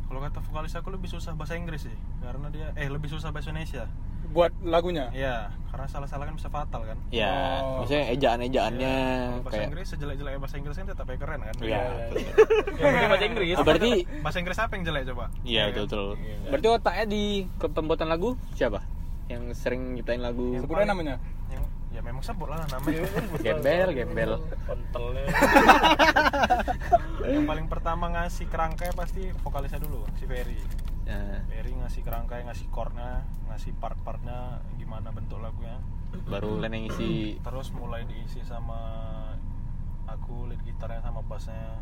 [0.05, 3.51] kalau kata vokalis aku lebih susah bahasa Inggris sih karena dia eh lebih susah bahasa
[3.51, 3.91] Indonesia
[4.25, 7.83] buat lagunya Iya, karena salah-salah kan bisa fatal kan ya Oh.
[7.83, 11.81] maksudnya ejaan-ejaannya Kalau bahasa kayak Inggris sejelek-jeleknya bahasa Inggris kan tetap keren kan Iya.
[12.73, 13.55] Penting bahasa Inggris.
[13.55, 13.91] Oh, berarti
[14.23, 15.69] bahasa Inggris apa yang jelek coba iya kan?
[15.75, 16.37] betul betul Iya.
[16.49, 18.81] berarti otaknya di ke pembuatan lagu siapa
[19.27, 21.15] yang sering nyiptain lagu Yang sebutnya namanya
[21.92, 23.05] ya memang sebut lah namanya.
[23.44, 24.33] Gembel gembel.
[24.64, 25.28] Kontolnya.
[27.28, 30.59] yang paling pertama ngasih kerangkanya pasti vokalisnya dulu si Ferry.
[31.07, 35.76] Nah, Ferry ngasih kerangkanya ngasih chordnya ngasih part-partnya gimana bentuk lagunya.
[36.28, 37.37] Baru Len yang isi.
[37.44, 38.81] Terus mulai diisi sama
[40.09, 41.81] aku lead gitarnya sama bassnya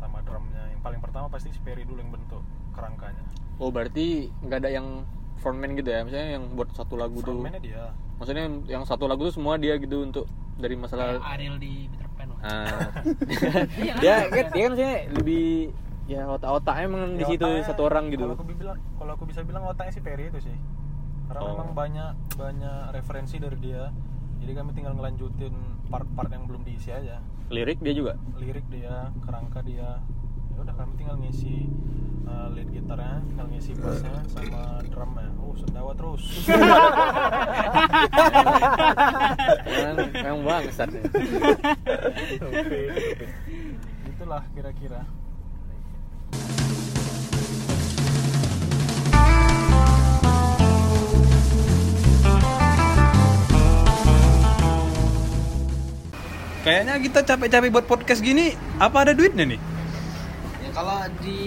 [0.00, 0.72] sama drumnya.
[0.72, 3.22] Yang paling pertama pasti si Ferry dulu yang bentuk kerangkanya.
[3.60, 5.04] Oh berarti nggak ada yang
[5.38, 6.00] frontman gitu ya?
[6.02, 7.84] Misalnya yang buat satu lagu tuh frontman-nya dia
[8.22, 12.30] maksudnya yang satu lagu tuh semua dia gitu untuk dari masalah Ariel di Peter Pan
[12.30, 12.38] lah.
[12.40, 13.02] Ah.
[14.02, 18.04] dia kan dia kan maksudnya lebih ya otak-otaknya emang di Ya, situ otaknya, satu orang
[18.08, 20.56] gitu Kalau aku bilang, kalau aku bisa bilang otaknya si Ferry itu sih.
[21.26, 21.48] Karena Oh.
[21.54, 23.90] memang banyak banyak referensi dari dia.
[24.38, 25.54] Jadi kami tinggal ngelanjutin
[25.86, 27.18] part-part yang belum diisi aja.
[27.48, 30.00] lirik dia juga lirik dia kerangka dia
[30.52, 31.66] ya udah kami tinggal ngisi
[32.28, 35.28] uh, lead gitarnya tinggal ngisi bassnya sama drumnya.
[35.40, 36.22] Oh sendawa terus.
[40.12, 40.88] Memang bangsat
[44.08, 45.02] itulah kira-kira.
[56.62, 59.71] Kayaknya kita capek-capek buat podcast gini, apa ada duitnya nih?
[60.72, 61.40] Kalau di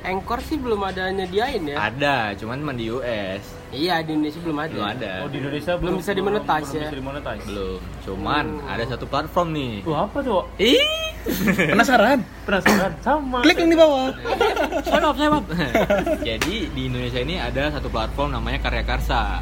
[0.00, 1.76] Anchor sih belum ada nyediain ya.
[1.82, 4.72] ada cuman cuma di US Iya di Indonesia belum ada.
[4.72, 6.86] belum ada Oh di Indonesia Belum bisa dimonetize belum ya?
[6.86, 7.44] bisa dimonetize.
[7.44, 10.42] belum cuman ada satu platform nih Tuh apa tuh?
[10.56, 10.80] ih
[11.72, 12.18] Penasaran?
[12.44, 12.92] Penasaran?
[13.00, 13.40] Sama.
[13.40, 14.12] Klik yang di bawah.
[14.84, 15.44] Swipe up, swipe up.
[16.28, 19.40] jadi di Indonesia ini ada satu platform namanya Karya Karsa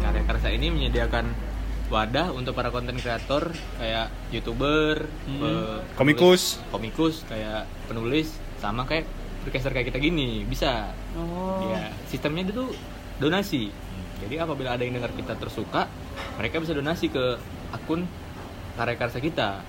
[0.00, 1.24] Karya Karsa ini menyediakan
[1.86, 6.58] wadah untuk para konten kreator kayak youtuber, eh, Komikus.
[6.58, 9.06] penulis- komikus kayak penulis sama kayak
[9.46, 10.90] podcaster kayak kita gini bisa.
[11.14, 11.70] Oh.
[11.70, 12.70] Ya sistemnya itu tuh
[13.22, 13.70] donasi.
[14.18, 15.86] Jadi apabila ada yang dengar kita tersuka,
[16.34, 17.38] mereka bisa donasi ke
[17.70, 18.02] akun
[18.74, 19.62] Karya Karsa kita.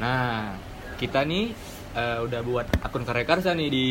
[0.00, 0.56] Nah
[0.96, 1.52] kita nih
[1.92, 3.86] eh, udah buat akun Karya Karsa nih di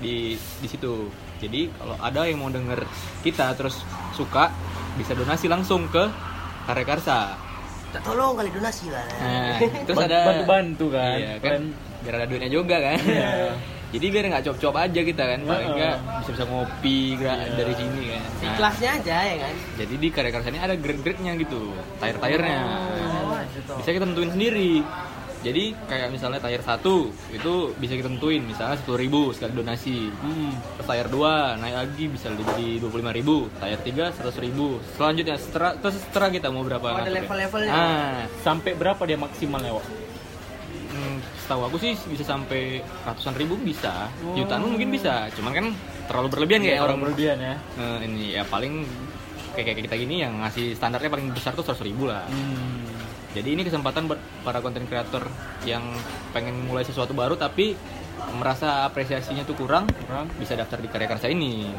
[0.00, 1.12] di di situ.
[1.36, 2.80] Jadi kalau ada yang mau denger
[3.20, 3.84] kita terus
[4.16, 4.48] suka
[4.96, 6.04] bisa donasi langsung ke
[6.64, 7.18] Karya Karsa.
[7.90, 9.02] Tak tolong kali donasi lah.
[9.18, 11.16] Nah, terus Bantu- ada bantu-bantu kan.
[11.16, 11.42] Iya kan.
[11.58, 12.96] Kalian- Biar ada duitnya juga kan.
[13.92, 17.58] Jadi biar nggak cop-cop aja kita kan, paling nggak bisa-bisa ngopi gra- Iya.
[17.58, 18.22] dari sini kan.
[18.38, 19.54] Nah, Kelasnya aja ya kan.
[19.74, 21.60] jadi di karya karya ini ada grade-grade-nya gitu,
[21.98, 22.62] tire-tirenya.
[23.26, 23.34] Oh,
[23.76, 24.86] Bisa kita tentuin sendiri.
[25.40, 26.84] Jadi kayak misalnya tire 1
[27.32, 30.12] itu bisa kita tentuin misalnya 10.000 ribu sekali donasi.
[30.12, 30.52] Hmm.
[30.76, 33.36] Terus tire 2 naik lagi bisa jadi 25.000 ribu.
[33.56, 34.66] Tire 3 100.000 ribu.
[34.94, 37.24] Selanjutnya setelah terus setelah kita mau berapa Oh, ada ya.
[37.24, 37.72] level-levelnya.
[37.72, 39.86] Ah, Sampai berapa dia maksimalnya, Wak?
[40.90, 45.30] Hmm, setahu aku sih bisa sampai ratusan ribu bisa, jutaan pun mungkin bisa.
[45.32, 45.66] Cuman kan
[46.04, 47.54] terlalu berlebihan kayak orang berlebihan ya.
[47.78, 48.84] Eh, ini ya paling
[49.54, 52.26] kayak kayak kita gini yang ngasih standarnya paling besar tuh seratus ribu lah.
[52.26, 52.89] Hmm.
[53.30, 55.22] Jadi ini kesempatan buat para konten kreator
[55.62, 55.86] yang
[56.34, 57.78] pengen mulai sesuatu baru tapi
[58.36, 60.28] merasa apresiasinya tuh kurang, Kurang.
[60.36, 61.70] bisa daftar di karya karsa ini.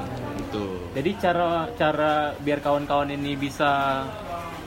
[0.42, 0.64] Gitu.
[0.96, 4.04] Jadi cara cara biar kawan-kawan ini bisa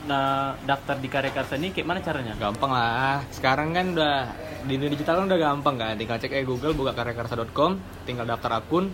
[0.04, 2.36] nah daftar di karya karsa ini kayak mana caranya?
[2.36, 3.24] Gampang lah.
[3.32, 4.16] Sekarang kan udah
[4.64, 5.94] di dunia digital kan udah gampang kan.
[5.96, 8.92] Tinggal cek aja Google buka karyakarsa.com, tinggal daftar akun,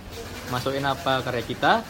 [0.55, 1.83] masukin apa karya kita,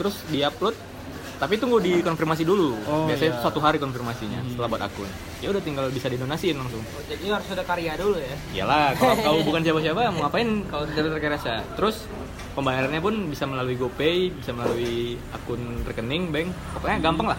[0.00, 0.93] terus diupload.
[1.34, 2.78] Tapi tunggu dikonfirmasi dulu.
[2.86, 3.42] Oh, Biasanya iya.
[3.42, 5.10] satu hari konfirmasinya setelah buat akun.
[5.42, 6.80] Ya udah tinggal bisa didonasiin langsung.
[6.80, 8.36] Oh, jadi harus ada karya dulu ya.
[8.54, 11.54] Iyalah, kalau kau bukan siapa-siapa mau ngapain kalau tidak terkira rasa.
[11.74, 12.06] Terus
[12.54, 16.48] pembayarannya pun bisa melalui GoPay, bisa melalui akun rekening bank.
[16.78, 17.38] Pokoknya gampang lah.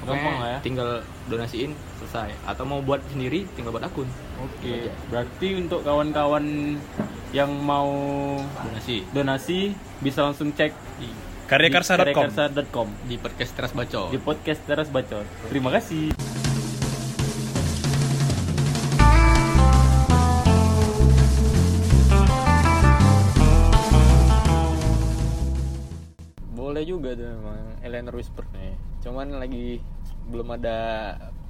[0.00, 0.58] Pokoknya Gampang lah ya.
[0.64, 0.90] Tinggal
[1.28, 1.70] donasiin
[2.00, 2.30] selesai.
[2.48, 4.08] Atau mau buat sendiri tinggal buat akun.
[4.40, 4.88] Oke.
[5.12, 6.78] Berarti untuk kawan-kawan
[7.30, 7.86] yang mau
[8.66, 9.58] Donasi donasi
[10.02, 12.14] bisa langsung cek di Karyakarsa.com.
[12.14, 14.14] karyakarsa.com di podcast Teras Bacot.
[14.14, 15.26] di podcast Teras Bacot.
[15.50, 16.14] Terima kasih.
[26.54, 28.78] Boleh juga tuh memang Eleanor Whisper nih.
[29.02, 29.82] Cuman lagi
[30.30, 30.78] belum ada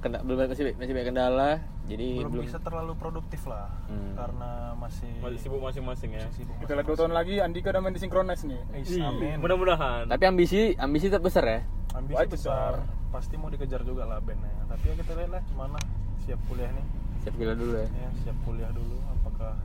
[0.01, 1.49] kena, belum masih masih banyak kendala.
[1.85, 4.13] Jadi belum, belum, bisa terlalu produktif lah Hmm.
[4.15, 6.23] karena masih Masih sibuk masing-masing ya.
[6.23, 8.61] masih sibuk Kita lihat dua tahun lagi Andika udah main di Synchronize nih.
[8.73, 10.07] Eh, amin Mudah-mudahan.
[10.07, 11.59] Tapi ambisi ambisi tetap besar ya.
[11.91, 12.73] ambisi Wajib besar
[13.11, 15.75] pasti mau dikejar juga lah bandnya tapi ya kita lihat lah gimana
[16.23, 16.85] siap kuliah nih
[17.19, 17.87] Siap gila dulu ya.
[17.91, 19.59] ya siap kuliah dulu apakah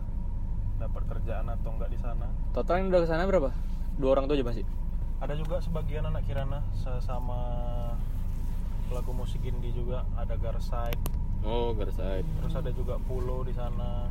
[0.77, 3.55] dapat kerjaan atau enggak di sana Total yang udah ke sana berapa?
[3.95, 4.67] Dua orang tuh aja masih.
[5.17, 6.59] ada juga sebagian anak Kirana
[6.99, 7.39] sama
[8.87, 10.99] pelaku musik indie juga ada Garside
[11.43, 12.27] Oh, Garside.
[12.37, 14.11] terus ada juga Pulo di sana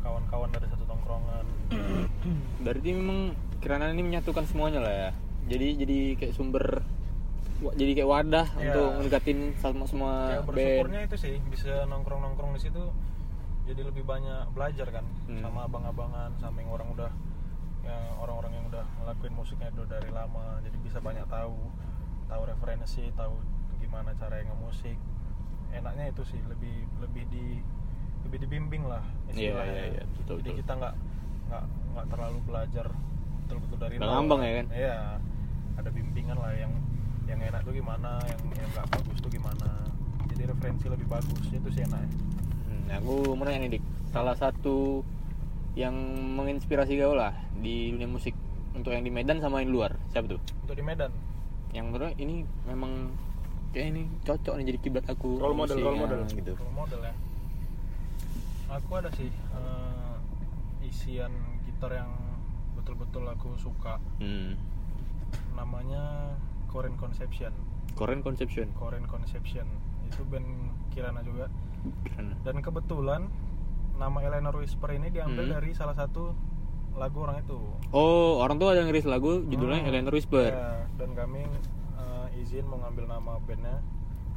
[0.00, 1.44] kawan-kawan dari satu tongkrongan
[2.62, 3.18] Berarti memang
[3.58, 5.10] Kirana ini menyatukan semuanya lah ya.
[5.48, 6.86] Jadi jadi kayak sumber
[7.74, 8.70] jadi kayak wadah Iya.
[8.70, 10.46] untuk mendekatin sama semua ya band.
[10.48, 12.82] bersyukurnya itu sih bisa nongkrong-nongkrong di situ
[13.64, 15.42] jadi lebih banyak belajar kan Hmm.
[15.42, 17.10] sama abang-abangan sama yang orang udah
[17.82, 21.58] yang orang-orang yang udah ngelakuin musiknya udah dari lama jadi bisa banyak tahu
[22.28, 23.34] tahu referensi tahu
[23.98, 24.94] gimana cara yang ngemusik
[25.74, 27.46] enaknya itu sih lebih lebih di
[28.22, 30.58] lebih dibimbing lah Iya, istilahnya iya, iya, betul, jadi betul.
[30.62, 30.94] kita nggak
[31.50, 32.86] nggak nggak terlalu belajar
[33.42, 34.06] betul-betul dari nol.
[34.06, 34.66] ngambang ya kan?
[34.70, 34.96] iya
[35.74, 36.70] ada bimbingan lah yang
[37.26, 39.68] yang enak tuh gimana yang yang nggak bagus tuh gimana
[40.30, 42.10] jadi referensi lebih bagus itu sih enaknya
[42.70, 43.84] Hmm, aku mau nanya nih Dik.
[44.08, 45.02] Salah satu
[45.74, 45.98] yang
[46.38, 48.38] menginspirasi kau lah di dunia musik
[48.72, 50.40] untuk yang di Medan sama yang di luar siapa tuh?
[50.62, 51.10] untuk di Medan
[51.72, 52.92] Yang menurut ini memang
[53.78, 56.18] kayak ini cocok nih jadi kiblat aku Role model, musik, role ya, model.
[56.28, 56.52] gitu.
[56.52, 57.14] role model ya
[58.68, 60.16] aku ada sih eh,
[60.82, 61.30] isian
[61.62, 62.10] gitar yang
[62.74, 64.58] betul-betul aku suka Hmm.
[65.54, 66.34] namanya
[66.66, 67.54] Korean Conception
[67.94, 68.66] Korean Conception.
[68.74, 69.66] Korean Conception
[70.04, 70.46] itu band
[70.90, 71.46] Kirana juga
[72.04, 72.34] Keren.
[72.42, 73.30] dan kebetulan
[73.94, 75.54] nama Eleanor Whisper ini diambil Hmm.
[75.54, 76.34] dari salah satu
[76.94, 77.58] lagu orang itu
[77.90, 79.88] Oh, orang tuh ada yang rilis lagu judulnya Hmm.
[79.88, 80.46] Eleanor Whisper.
[80.48, 81.62] Ya, dan kami eh,
[82.38, 83.76] izin mau ngambil nama bandnya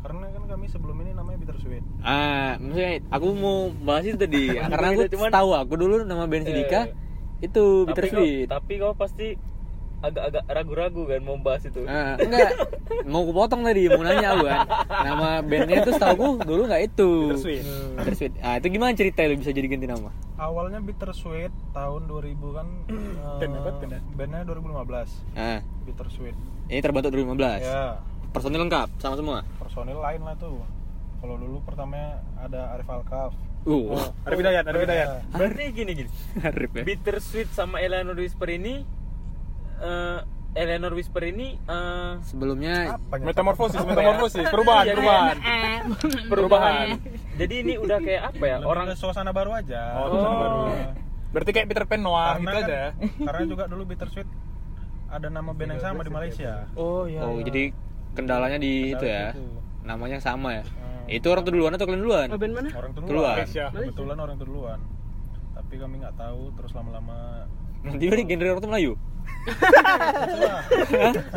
[0.01, 4.87] karena kan kami sebelum ini namanya Bittersweet Ah, maksudnya aku mau bahas itu tadi karena
[4.89, 6.93] aku Cuman- tahu aku dulu nama band Sidika Eh,
[7.41, 8.45] itu Tapi Bittersweet.
[8.45, 9.27] kau, tapi kau pasti
[9.99, 11.85] agak-agak ragu-ragu kan mau bahas itu.
[11.85, 12.57] Ah, enggak,
[13.05, 14.59] mau aku potong tadi, mau nanya aku kan.
[14.99, 17.09] Nama bandnya itu setahu aku dulu nggak itu.
[17.27, 17.61] Bittersweet.
[17.95, 18.33] Bittersweet.
[18.41, 20.09] Ah, itu gimana cerita lu bisa jadi ganti nama?
[20.35, 24.01] awalnya Bittersweet tahun 2000 kan eh, Band apa, band ya?
[24.11, 26.33] bandnya 2015 Ah, Bittersweet
[26.71, 27.59] ini terbentuk 2015.
[27.61, 27.99] ya
[28.31, 29.37] Personil lengkap sama semua.
[29.57, 30.63] personil lain lah tuh
[31.17, 35.07] kalau dulu pertamanya ada Arif Alkaf Uh, Ada Bidayat, ada Bidayat.
[35.31, 36.09] Berarti gini gini.
[36.41, 36.81] Arif ya.
[36.81, 38.81] Bittersweet sama Eleanor Whisper ini
[39.79, 40.19] eh
[40.53, 43.23] Eleanor Whisper ini eh, Sebelumnya apa ya?
[43.23, 45.35] Metamorfosis, metamorfosis, perubahan, Jadi- perubahan.
[46.25, 46.87] perubahan.
[47.37, 48.55] Jadi ini udah kayak apa ya?
[48.57, 50.59] Lebih Orang ke suasana baru aja Oh, suasana baru.
[51.29, 52.81] Berarti kayak Peter Pan Noah karena gitu kan- aja.
[53.21, 54.27] karena juga dulu Bittersweet
[55.11, 57.19] ada nama band yang sama di Malaysia Oh iya.
[57.21, 57.43] Oh, iya.
[57.45, 57.61] jadi
[58.11, 59.33] kendalanya di itu Kendalanya ya.
[59.33, 59.45] itu.
[59.81, 60.63] Namanya sama ya.
[60.63, 61.05] Hmm.
[61.07, 62.27] Itu orang tuh duluan atau kalian duluan?
[62.27, 62.69] Oh, band mana?
[62.71, 63.35] orang tuh Keluar.
[63.35, 63.65] duluan Malaysia.
[63.69, 64.79] kebetulan orang tuh duluan
[65.51, 67.43] tapi kami nggak tahu terus lama-lama
[67.81, 68.93] Nanti udah genre orang tuh Melayu.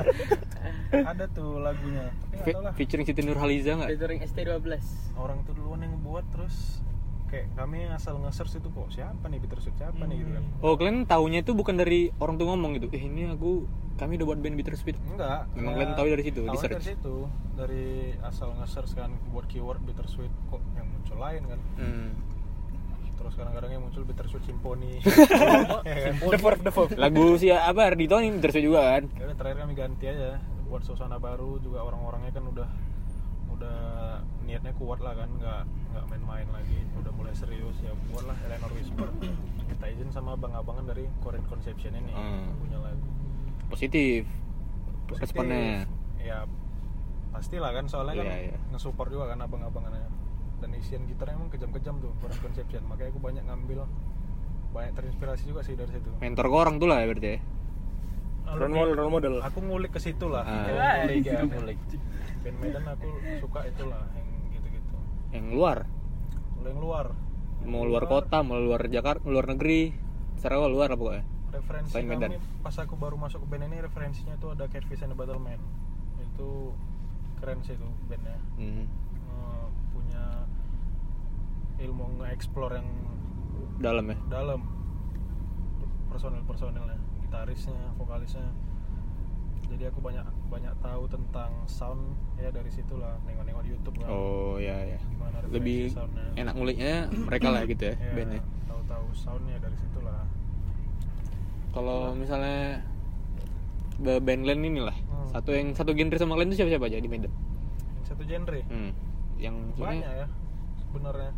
[0.95, 3.89] Ada tuh lagunya tapi nggak Fe- tahu lah featuring Siti Nurhaliza nggak?
[3.91, 4.67] Featuring ST12.
[5.17, 6.79] orang tuh duluan yang buat terus
[7.35, 11.03] kayak kami asal nge-search itu kok siapa nih Bittersweet siapa nih gitu kan Oh, kalian
[11.05, 12.87] taunya itu bukan dari orang tuh ngomong gitu.
[12.89, 14.95] Eh, ini aku kami udah buat band Bittersweet.
[15.09, 16.75] enggak Memang ya, kalian tahu dari situ, di search?
[16.77, 17.15] dari situ
[17.53, 17.87] dari
[18.21, 22.09] asal nge-search kan buat keyword Bittersweet kok yang muncul lain kan Hmm.
[23.15, 24.99] terus kadang-kadang yang muncul Bittersweet Symphony
[25.85, 26.15] Ya kan?
[26.21, 26.93] The Fourth, the Fourth.
[26.95, 29.03] Lagu si apa Ardito ini Bittersweet juga kan?
[29.13, 32.69] Ya terakhir kami ganti aja buat suasana baru juga orang-orangnya kan udah
[33.55, 33.79] udah
[34.43, 38.71] niatnya kuat lah kan nggak nggak main-main lagi udah mulai serius ya buat lah Eleanor
[38.73, 39.09] Whisper
[39.65, 42.53] kita izin sama abang-abangan dari Korean Conception ini Hmm.
[42.59, 43.07] punya lagu
[43.67, 44.29] Positif.
[45.05, 45.23] Positif.
[45.25, 45.89] Responnya.
[46.17, 46.45] ya
[47.31, 48.57] pastilah kan soalnya kan Iya, iya.
[48.71, 50.07] nge-support juga kan abang-abangannya
[50.57, 53.85] dan isian gitar emang kejam-kejam tuh Korean Conception makanya aku banyak ngambil
[54.71, 57.39] banyak terinspirasi juga sih dari situ Mentor orang tuh lah ya berarti ya.
[58.47, 59.35] Role model, role model.
[59.41, 60.69] aku ngulik ke situ lah Ah.
[61.01, 61.79] ngulik ya ngulik
[62.41, 64.95] band Medan aku suka itulah yang gitu-gitu
[65.31, 65.79] Yang luar.
[66.55, 67.07] kalau yang luar
[67.65, 69.97] Mau luar kota, mau luar Jakarta, luar negeri.
[70.37, 71.25] Terserah luar apa pokoknya.
[71.51, 72.31] referensi Selain kami Medan.
[72.61, 75.57] pas aku baru masuk ke band ini referensinya tuh ada Catfish and the Battleman
[76.21, 76.75] itu
[77.37, 78.85] keren sih itu bandnya Hmm.
[78.85, 80.25] Eh, punya
[81.79, 82.89] ilmu nge-explore yang
[83.77, 84.17] Dalam ya.
[84.29, 84.61] dalam
[86.07, 86.99] personil-personilnya
[87.35, 88.47] gitarisnya vokalisnya
[89.67, 91.99] jadi aku banyak banyak tahu tentang sound
[92.39, 94.99] ya dari situlah nengok-nengok di YouTube kan Oh ya ya.
[95.03, 98.43] gimana referensi Lebih soundnya enak nguliknya mereka lah gitu ya, ya, bandnya.
[98.65, 100.23] tahu-tahu soundnya dari situlah
[101.75, 102.87] Kalau misalnya
[103.97, 105.27] be- band kalian ini lah, Hmm.
[105.29, 107.33] satu yang satu genre sama kalian itu siapa siapa aja di Medan?
[107.91, 108.91] yang satu genre Hmm.
[109.35, 110.27] Yang banyak ya
[110.79, 111.31] sebenarnya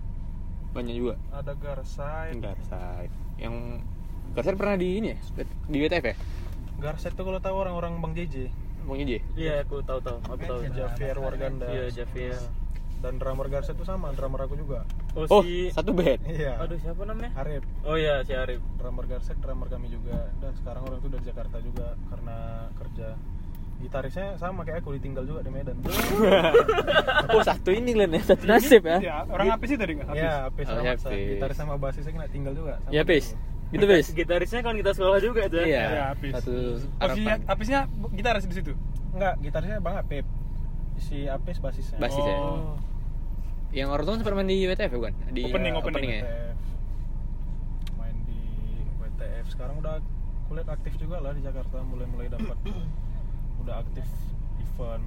[0.70, 1.14] banyak juga.
[1.32, 3.14] ada Garside Garside.
[3.38, 3.80] Yang
[4.36, 5.18] Garside pernah di ini ya?
[5.64, 6.16] Di WTF ya?
[6.76, 8.52] Garside tuh kalau tahu orang-orang Bang JJ
[8.84, 9.18] Mau J?
[9.34, 10.20] Iya, aku tahu tahu.
[10.22, 10.60] Aku tahu.
[10.70, 12.36] Javier Warganda Iya, Javier.
[12.96, 16.20] dan drummer Garside tuh sama drummer aku juga Oh, Oh, si satu band.
[16.26, 17.32] iya Aduh, siapa namanya?
[17.34, 18.60] Arif Oh iya, si Arif.
[18.76, 22.36] drummer Garside drummer kami juga dan sekarang orang itu dari Jakarta juga karena
[22.74, 23.08] kerja
[23.76, 25.76] gitarisnya sama kayak aku ditinggal juga di Medan
[27.28, 28.98] oh, satu ini kalian ya, satu nasib ya.
[28.98, 30.08] Ya, orang apa sih tadi nggak?
[30.08, 30.16] Apis.
[30.18, 31.28] ya Apis Oh, sama Apis.
[31.30, 33.12] gitaris sama basisnya kena tinggal juga sama Ya, dulu.
[33.12, 33.26] Pis.
[33.74, 34.06] Gitu, Pis.
[34.14, 35.66] Gitarisnya kan kita sekolah juga tuh.
[35.66, 35.82] Iya.
[35.82, 36.32] Ya, Apis.
[36.38, 36.54] Satu
[37.02, 37.38] harapan.
[37.50, 37.80] Apisnya
[38.14, 38.72] gitaris di situ.
[39.16, 40.28] enggak gitarisnya Bang Apip
[41.00, 42.36] si Apis basisnya Basis ya.
[42.36, 42.76] Oh.
[43.72, 45.12] Yang orang tuh sempat main di WTF bukan?
[45.32, 46.10] Di Opening, uh, opening.
[46.12, 46.22] ya.
[46.24, 46.58] WTF
[47.96, 48.40] main di
[49.00, 50.04] WTF sekarang udah
[50.46, 52.56] kuliah aktif juga lah di Jakarta mulai-mulai dapat
[53.66, 54.06] udah aktif
[54.62, 55.04] event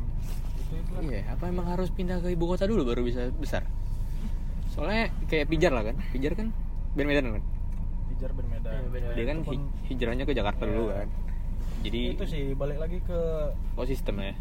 [0.59, 3.63] itu itu lah Iya, apa emang harus pindah ke ibu kota dulu baru bisa besar?
[4.73, 6.51] Soalnya kayak Pijar lah kan, Pijar kan
[6.93, 7.43] band Medan kan.
[8.19, 9.09] Pijar band Medan Iya.
[9.15, 9.37] Dia kan
[9.87, 10.71] hijrahnya ke Jakarta Iya.
[10.75, 11.07] dulu kan.
[11.79, 13.19] Jadi itu sih balik lagi ke
[13.55, 14.35] oh sistem ya,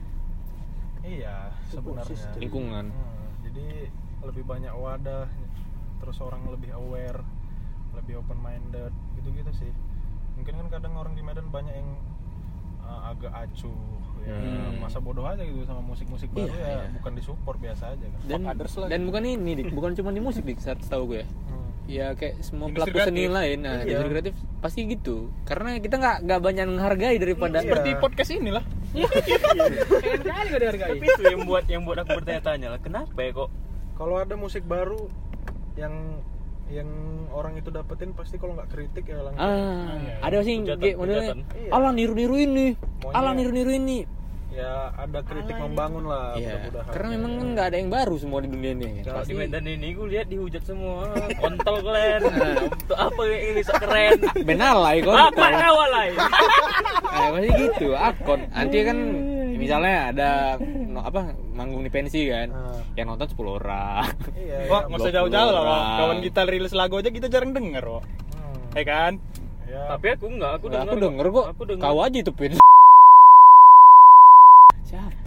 [1.07, 2.91] iya sebenarnya lingkungan.
[2.91, 3.87] Hmm, jadi
[4.27, 5.31] lebih banyak wadah
[6.03, 7.23] terus orang lebih aware
[7.95, 9.71] lebih open minded gitu gitu sih
[10.35, 11.91] mungkin kan kadang orang di Medan banyak yang
[12.83, 13.75] uh, agak acuh
[14.27, 14.83] ya Hmm.
[14.83, 16.91] masa bodoh aja gitu sama musik-musik baru Iya, ya iya.
[16.99, 20.43] bukan disupport biasa aja kan Dan lah dan bukan ini dik, bukan cuma di musik
[20.43, 21.27] dik, saat tahu gue ya.
[21.49, 21.68] Hmm.
[21.89, 23.33] Ya kayak semua Industri pelaku seni kreatif.
[23.33, 23.85] lain nah Iya.
[23.89, 28.65] industri kreatif pasti gitu karena kita nggak nggak banyak menghargai daripada Seperti podcast inilah.
[29.95, 30.91] Pengen kali gak dihargai.
[30.91, 33.49] Tapi itu yang buat yang buat aku bertanya-tanya lah, kenapa ya kok
[33.95, 35.09] kalau ada musik baru
[35.75, 36.21] yang
[36.69, 36.89] yang
[37.31, 40.21] orang itu dapetin pasti kalau nggak kritik ya langsung ah iya.
[40.21, 41.33] ada sih kayak modelnya.
[41.57, 41.71] Iya.
[41.71, 42.67] alah niru-niru ini
[43.01, 43.99] Maunya- alah niru-niru ini
[44.59, 48.49] ya ada kritik membangun lah Iya, mudah-mudahan karena memang nggak ada yang baru semua di
[48.49, 48.89] dunia ini.
[49.01, 51.07] Pas di Medan ini gue lihat dihujat semua
[51.41, 52.21] kontol kalian
[52.69, 55.15] untuk apa ini sok keren benalai kok.
[55.15, 56.09] apa awalai
[57.09, 57.89] Nah, pasti gitu.
[57.95, 58.41] Akon.
[58.49, 58.99] Nanti kan
[59.55, 62.79] misalnya ada no, apa manggung di pensi kan, Ah.
[62.95, 64.07] yang nonton 10 orang.
[64.35, 64.87] iya Wah, ya.
[64.87, 65.65] nggak usah jauh-jauh lah.
[65.99, 68.05] Kawan kita rilis lagu aja kita jarang denger, Wak.
[68.35, 68.59] Hmm.
[68.75, 69.13] Ya kan?
[69.67, 71.47] ya tapi aku enggak aku Lah, dengar aku denger kok.
[71.53, 72.53] aku dengar Kau aja itu pin.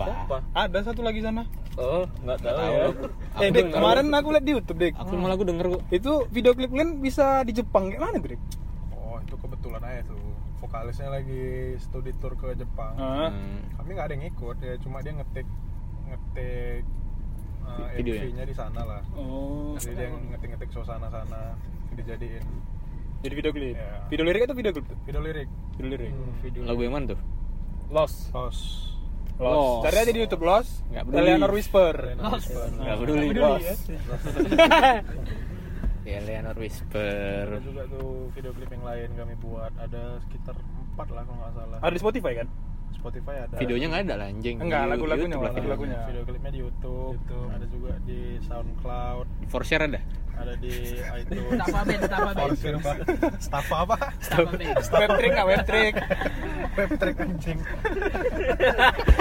[0.04, 1.44] Apa Ada satu lagi sana.
[1.74, 2.68] oh enggak tahu Tahu.
[2.68, 2.86] ya
[3.36, 3.72] Aku eh, denger.
[3.72, 4.94] kemarin aku lihat di YouTube, Dik.
[4.94, 5.82] aku malah aku denger kok.
[5.90, 8.42] Itu video klip kalian bisa di Jepang kayak mana, tuh, Dik?
[8.92, 10.20] oh itu kebetulan aja tuh
[10.58, 11.44] vokalisnya lagi
[11.78, 12.94] studi tour ke Jepang.
[12.94, 13.64] Hmm.
[13.74, 15.48] kami nggak ada yang ikut ya cuma dia ngetik
[16.06, 16.84] ngetik
[17.64, 18.22] uh, Videonya?
[18.22, 19.74] MV-nya di sana lah Oh.
[19.76, 21.56] jadi dia ngetik-ngetik suasana sana
[21.92, 22.44] dijadiin
[23.22, 23.76] Jadi video klip.
[23.76, 23.90] Iya.
[24.08, 26.10] Video lirik atau video klip video lirik Video lirik.
[26.10, 27.20] Hmm, video Lagu yang mana tuh?
[27.90, 28.34] lost
[29.42, 29.84] Los Lost.
[29.90, 30.72] Cari aja di YouTube Lost.
[30.94, 31.20] Nggak peduli.
[31.26, 31.96] Eleanor Whisper.
[32.22, 32.46] Los
[32.78, 33.26] Nggak peduli.
[33.34, 33.82] Lost.
[36.02, 37.46] Ya Leonard Whisper.
[37.46, 41.54] ada juga tuh video klip yang lain kami buat ada sekitar empat lah kalau nggak
[41.56, 42.48] salah Ada di Spotify kan?
[42.96, 44.58] Spotify ada Videonya nggak ada lah anjing.
[44.60, 46.00] Enggak, Di lagu-lagunya, YouTube lagu-lagunya.
[46.08, 47.16] video klipnya di YouTube,
[47.50, 50.02] ada juga di SoundCloud For share ada?
[50.42, 52.58] ada di iTunes Tapa band, tapa band.
[52.82, 52.98] Pak.
[53.38, 53.96] Staff apa?
[54.42, 54.74] Band.
[54.90, 55.94] Web trick nggak web trick?
[56.74, 57.60] Web trick anjing.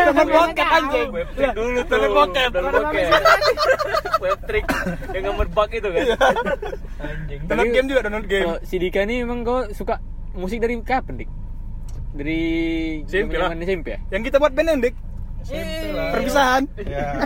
[0.00, 1.08] Temen bokep anjing.
[1.12, 2.50] webtrick dulu tuh Temen bokep.
[2.56, 3.08] Bokep
[4.20, 4.64] webtrick
[5.12, 6.04] yang gambar bug itu kan
[7.04, 8.48] anjing Download game juga, download game.
[8.64, 10.00] Si Dika nih emang kau suka
[10.32, 11.30] musik dari kapan, Dik?
[12.10, 12.40] Dari
[13.06, 13.54] SMP lah.
[13.54, 13.98] SMP ya?
[14.10, 14.82] Yang kita buat band?
[15.46, 16.10] SMP lah.
[16.14, 16.62] Perpisahan.
[16.84, 17.06] Ya.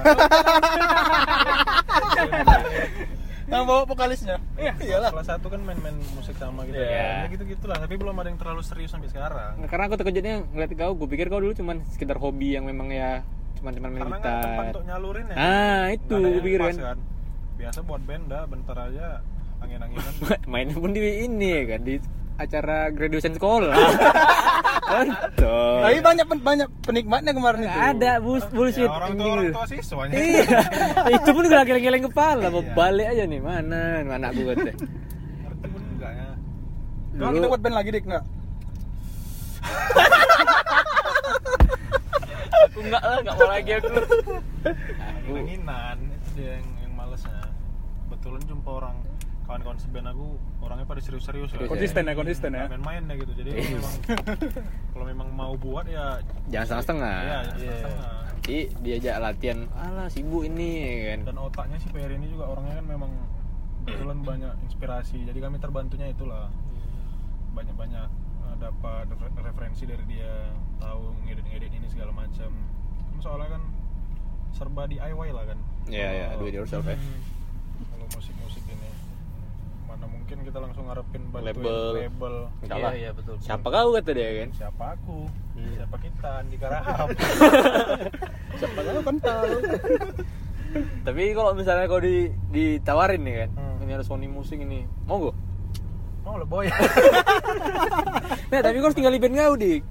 [3.44, 4.36] Yang bawa vokalisnya.
[4.56, 5.10] Iya, iyalah.
[5.12, 6.80] Kelas satu kan main-main musik sama gitu.
[6.80, 7.24] Iya.
[7.24, 9.60] Ya gitu-gitulah, tapi belum ada yang terlalu serius sampai sekarang.
[9.60, 12.88] Nah, karena aku terkejutnya ngeliat kau, gue pikir kau dulu cuman sekedar hobi yang memang
[12.88, 13.20] ya
[13.60, 14.64] cuman cuman main Karena tempat gitar.
[14.72, 15.36] untuk nyalurin ya.
[15.36, 16.98] Ah, itu gue pikir pas kan.
[17.54, 19.06] Biasa buat band dah bentar aja
[19.60, 20.12] angin-anginan.
[20.52, 21.94] Mainnya pun di ini ya kan di
[22.34, 23.74] acara graduation sekolah.
[25.34, 27.70] Tapi banyak banyak penikmatnya kemarin itu.
[27.70, 28.86] Nggak ada bus bullshit.
[28.86, 30.14] ya, orang tua orang tua siswanya.
[30.14, 30.60] Iya.
[31.16, 32.74] itu pun gue geleng-geleng kepala, mau Iya.
[32.74, 34.74] balik aja nih mana anak gue teh.
[37.14, 38.24] Kalau kita buat band lagi, Dik, enggak?
[42.64, 43.86] aku enggak lah enggak mau lagi aku
[44.98, 47.38] Angin-anginan itu dia yang, yang malesnya.
[48.10, 48.96] Kebetulan jumpa orang
[49.44, 50.26] kawan-kawan seband aku
[50.58, 51.54] orangnya pada serius-serius ya.
[51.54, 52.64] Serius Konsisten ya, konsisten ya.
[52.66, 53.60] main-main ya gitu jadi Iya.
[53.60, 53.94] kalau memang
[54.90, 57.14] kalau memang mau buat ya Jangan setengah-setengah.
[57.14, 58.12] Iya, jangan setengah-setengah.
[58.36, 61.20] Jadi diajak latihan, alah sibuk ini ya kan.
[61.26, 63.10] dan otaknya si PR ini juga orangnya kan memang
[63.82, 66.48] kebetulan banyak inspirasi jadi kami terbantunya itulah
[67.50, 68.08] banyak banyak
[68.54, 70.30] dapat refer- referensi dari dia
[70.78, 72.48] tahu ngedit ngedit ini segala macam
[73.06, 73.62] Kan soalnya kan
[74.50, 76.96] serba DIY lah kan Iya, iya, Kalau- do it yourself ya.
[77.86, 78.83] kalau musik musik ini
[79.94, 81.82] mana mungkin kita langsung ngarepin bantuin Label.
[81.96, 83.34] label Enggak Iya, iya, betul.
[83.38, 84.48] Siapa kau kata dia kan?
[84.52, 85.16] siapa aku
[85.54, 85.70] Hmm.
[85.72, 87.08] siapa kita Andika Rahab
[88.58, 89.50] Siapa tahu kan tahu.
[91.04, 92.16] Tapi kalau misalnya kau di
[92.50, 93.78] ditawarin nih kan, Hmm.
[93.80, 95.36] ini ada Sony musik ini, mau gak?
[96.24, 96.66] mau lo boy
[98.50, 99.82] Nah, tapi kau harus tinggal di band kau, Dik.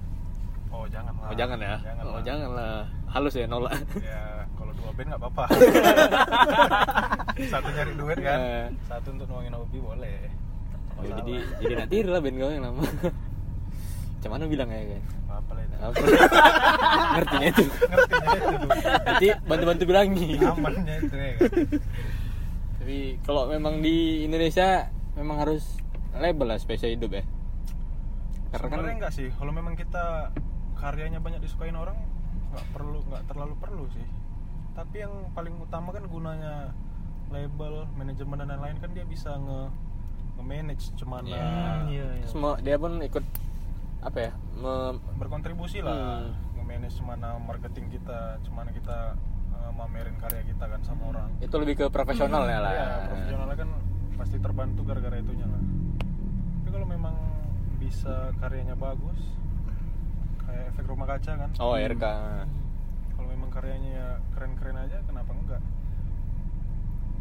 [0.68, 1.74] oh jangan lah Oh, jangan ya.
[1.80, 2.22] jangan oh, lah.
[2.22, 2.76] jangan lah.
[3.08, 3.72] Halus ya nolak.
[3.96, 4.43] ya
[4.94, 5.44] kalau dua band nggak apa-apa
[7.52, 8.66] satu nyari duit kan Eh.
[8.86, 10.18] satu untuk nuangin hobi boleh
[10.94, 12.86] Oh, jadi jadi nak tiru lah band kau yang lama.
[12.86, 15.02] Macam mana bilang ya kan?
[15.26, 15.96] apa lah itu Apa?
[17.12, 17.64] Ngertinya itu.
[17.66, 18.56] ngertinya itu
[19.02, 20.28] Nanti bantu-bantu bilangi.
[20.38, 21.50] amannya itu ya kan
[22.78, 25.66] Tapi kalau memang di Indonesia memang harus
[26.14, 27.24] label lah spesial hidup ya.
[28.48, 30.30] Karena kan sebenarnya enggak sih kalau memang kita
[30.76, 31.98] karyanya banyak disukain orang
[32.48, 34.06] nggak perlu nggak terlalu perlu sih
[34.74, 36.74] tapi yang paling utama kan gunanya
[37.30, 39.60] label manajemen dan lain-lain kan dia bisa nge
[40.34, 41.46] nge-manage cuman Iya.
[41.86, 42.26] iya, iya.
[42.26, 43.22] semua dia pun ikut
[44.00, 44.32] apa ya?
[44.52, 46.34] me- berkontribusi lah Hmm.
[46.56, 49.14] nge-manage cemana marketing kita cemana kita
[49.52, 52.72] uh, mamerin karya kita kan sama orang itu lebih ke profesionalnya lah.
[52.72, 53.70] ya profesionalnya kan
[54.14, 55.62] pasti terbantu gara-gara itunya lah
[56.56, 57.14] tapi kalau memang
[57.78, 59.20] bisa karyanya bagus
[60.40, 62.04] kayak efek rumah kaca kan Oh, RK.
[63.54, 65.62] Karyanya ya keren-keren aja kenapa enggak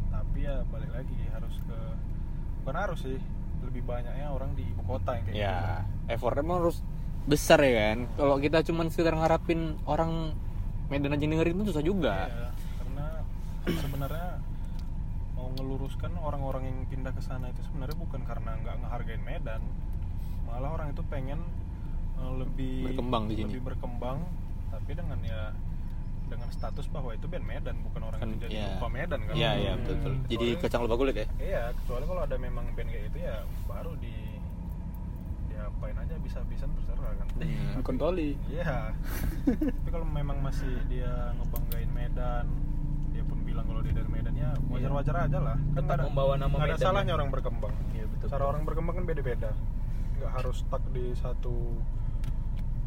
[0.09, 1.79] tapi ya balik lagi harus ke
[2.61, 3.19] bukan harus sih
[3.63, 5.45] lebih banyaknya orang di ibu kota yang kayak gitu.
[5.45, 5.57] ya
[6.09, 6.77] effortnya emang harus
[7.23, 10.35] besar ya kan kalau kita cuman sekedar ngarapin orang
[10.91, 13.05] Medan aja dengerin itu susah juga Iya, karena
[13.63, 14.29] sebenarnya
[15.33, 19.61] mau ngeluruskan orang-orang yang pindah ke sana itu sebenarnya bukan karena nggak ngehargain Medan
[20.43, 21.39] malah orang itu pengen
[22.19, 23.47] eh, lebih Berkembang di sini.
[23.49, 24.17] lebih berkembang
[24.69, 25.55] tapi dengan ya
[26.33, 28.67] dengan status bahwa itu band Medan bukan orang Kan, yang jadi iya.
[28.73, 32.03] lupa Medan kan iya iya betul betul jadi Kecuali- kacang lupa kulit ya iya kecuali
[32.03, 34.15] kalau ada memang band kayak itu ya baru di
[35.45, 37.81] diapain aja bisa-bisa terserah kan Hmm.
[37.81, 38.37] Kontoli.
[38.47, 38.93] Iya.
[39.75, 42.45] Tapi kalau memang masih dia ngebanggain Medan,
[43.09, 45.57] dia pun bilang kalau dia dari Medan ya wajar-wajar aja lah.
[45.73, 47.17] Kan ada- membawa nama nggak ada Medan salahnya ya.
[47.17, 47.73] orang berkembang.
[47.91, 48.27] Iya, betul.
[48.29, 49.51] Cara orang berkembang kan beda-beda.
[50.15, 51.53] Nggak harus stuck di satu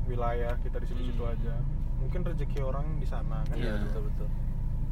[0.06, 1.34] wilayah kita di situ-situ Hmm.
[1.34, 1.54] aja.
[2.06, 3.56] Mungkin rezeki orang di sana kan.
[3.56, 4.28] Iya, betul betul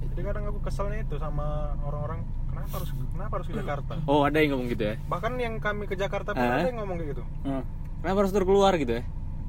[0.04, 1.46] Jadi kadang aku keselnya itu sama
[1.80, 3.94] orang-orang kenapa harus kenapa harus ke Jakarta.
[4.04, 6.58] oh ada yang ngomong gitu ya Bahkan yang kami ke Jakarta pun Ah.
[6.58, 7.24] ada yang ngomong kayak gitu.
[7.42, 7.62] Hmm.
[7.98, 9.02] kenapa harus terus keluar gitu ya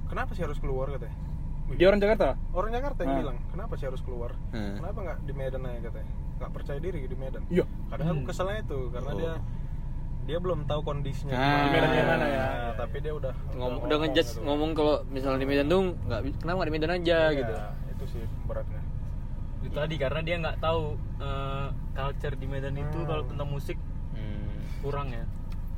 [0.05, 1.17] Kenapa sih harus keluar katanya?
[1.65, 2.37] Wih, Dia orang Jakarta.
[2.51, 3.19] Orang Jakarta yang Ah.
[3.19, 4.31] bilang, kenapa sih harus keluar?
[4.53, 4.77] Hmm.
[4.77, 6.11] Kenapa nggak di Medan aja katanya?
[6.37, 7.41] Nggak percaya diri di Medan.
[7.49, 7.65] Iya.
[7.89, 9.17] Kadang aku keselnya itu karena Oh.
[9.17, 9.33] dia
[10.25, 11.31] dia belum tahu kondisinya.
[11.31, 11.39] Ah.
[11.39, 11.61] gimana.
[11.61, 12.39] Di Medan yang mana ya?
[12.41, 14.41] Nah, tapi dia udah ngomong udah ngejudge gitu.
[14.41, 17.53] ngomong kalau misalnya di Medan tuh nggak kenapa nggak di Medan aja Iya, gitu
[17.87, 18.81] Itu sih beratnya.
[19.57, 20.81] itu tadi karena dia nggak tahu
[21.17, 23.07] eh, culture di Medan itu Hmm.
[23.07, 23.77] kalau tentang musik
[24.11, 24.59] Hmm.
[24.81, 25.23] kurang ya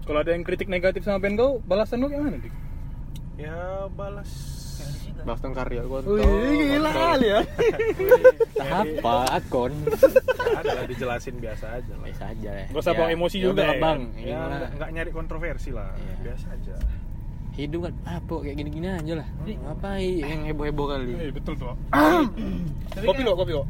[0.02, 2.56] Kalau ada yang kritik negatif sama band kau, balasan lu kayak mana, Dik?
[3.38, 3.60] Ya
[3.91, 4.32] balas
[5.20, 6.24] Bahas tentang karya gua Wih,
[6.70, 7.39] gila kali ya.
[8.59, 9.74] apa akun
[10.51, 12.03] ada lah dijelasin biasa aja lah.
[12.03, 13.78] biasa aja ya Gak usah bawa emosi ya juga, ya.
[13.78, 15.89] bang Ya mah nggak nggak nyari kontroversi lah.
[15.93, 16.13] Iya.
[16.24, 16.76] Biasa aja.
[17.53, 21.74] hidup kan apa kayak gini-gini aja lah ngapain yang heboh-heboh kali Eh, betul tuh.
[22.99, 23.63] Kopi kan- lo, kopi lo.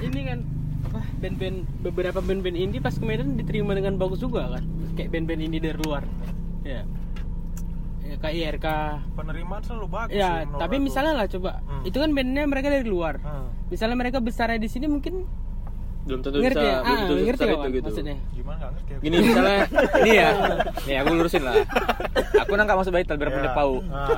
[0.00, 0.38] ini kan
[0.80, 4.64] apa band-band beberapa band-band indie pas ke Medan diterima dengan bagus juga kan
[4.94, 6.08] kayak band-band indie dari luar
[6.62, 6.88] ya
[8.18, 8.66] ya kayak IRK
[9.14, 10.12] Penerimaan selalu bagus.
[10.12, 10.84] ya sih tapi aku.
[10.84, 11.82] misalnya lah coba Hmm.
[11.84, 13.48] itu kan bandnya mereka dari luar Hmm.
[13.68, 15.22] misalnya mereka besarnya di sini mungkin
[16.00, 18.56] belum tentu ngerti bisa ya belum ah, tentu ngerti sebesar nggak, itu gitu maksudnya Gimana
[18.56, 19.58] nggak ngerti gini misalnya
[20.00, 20.28] ini ya
[20.82, 21.54] nih aku lurusin lah
[22.42, 23.36] aku nangkap maksud Baital biar Ya.
[23.36, 24.08] pada tahu Ah.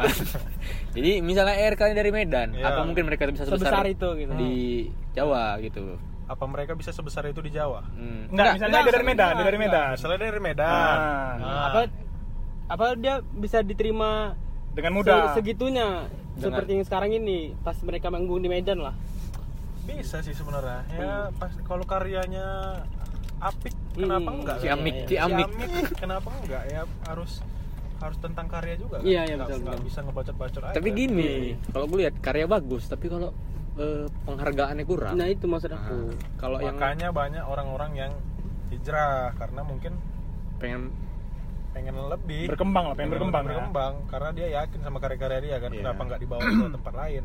[0.94, 2.64] jadi misalnya RK ini dari Medan Ya.
[2.64, 4.52] apa mungkin mereka bisa sebesar sebesar, itu gitu di
[5.12, 7.82] Jawa gitu Apa mereka bisa sebesar itu di Jawa?
[7.90, 8.30] Hmm.
[8.30, 9.88] Enggak, misalnya dia dari Medan, dia dari Medan.
[9.98, 10.70] Misalnya dari Medan.
[10.70, 11.34] Ah.
[11.34, 11.62] Ah.
[11.66, 11.80] apa
[12.70, 14.38] apa dia bisa diterima
[14.70, 15.34] Dengan mudah.
[15.34, 18.94] se- segitunya Dengan- seperti yang sekarang ini pas mereka manggung di Medan lah
[19.82, 20.86] Bisa sih sebenarnya.
[20.88, 22.78] Ya pas kalau karyanya
[23.38, 24.38] apik kenapa Hmm.
[24.38, 24.56] enggak?
[24.56, 24.78] Si kan?
[24.78, 25.48] Amik, Si si Amik.
[25.98, 26.62] kenapa enggak?
[26.64, 27.42] Ya harus
[27.98, 29.04] harus tentang karya juga kan?
[29.04, 29.84] Iya, iya, Nggak- betul, nggak betul.
[29.84, 30.72] bisa ngebacot-bacot aja.
[30.72, 31.28] tapi gini
[31.66, 33.28] kalau gue lihat karya bagus tapi kalau
[33.76, 38.12] eh, penghargaannya kurang nah itu maksud aku Nah, kalau yang Makanya banyak orang-orang yang
[38.68, 39.92] hijrah karena mungkin
[40.56, 40.92] pengen
[41.70, 43.48] pengen lebih Berkembang lah, pengen berkembang ya.
[43.48, 45.80] berkembang karena dia yakin sama karya-karya dia kan Iya.
[45.80, 47.24] kenapa nggak dibawa ke tempat lain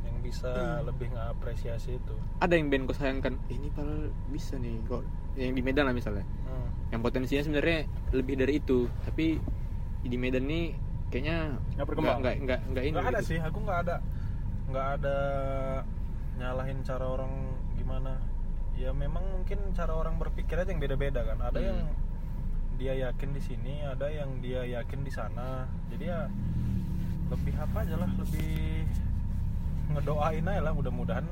[0.00, 0.50] yang bisa
[0.82, 5.04] lebih ngapresiasi itu ada yang band kau sayangkan "Eh, ini padahal bisa nih kok
[5.34, 6.68] yang di Medan lah misalnya Hmm.
[6.90, 9.36] yang potensinya sebenarnya lebih dari itu tapi
[10.00, 10.72] di Medan nih
[11.08, 12.16] kayaknya Nggak berkembang.
[12.18, 13.28] nggak nggak nggak ini nggak ada gitu.
[13.28, 13.96] sih aku nggak ada
[14.66, 15.16] nggak ada
[16.36, 17.32] nyalahin cara orang
[17.74, 18.16] gimana
[18.72, 21.68] ya memang mungkin cara orang berpikir aja yang beda-beda kan ada Hmm.
[21.68, 21.78] yang
[22.80, 25.68] dia yakin di sini ada yang dia yakin di sana.
[25.92, 26.24] Jadi ya
[27.28, 28.88] lebih apa aja lah lebih
[29.92, 30.72] ngedoain aja lah.
[30.72, 31.28] Mudah-mudahan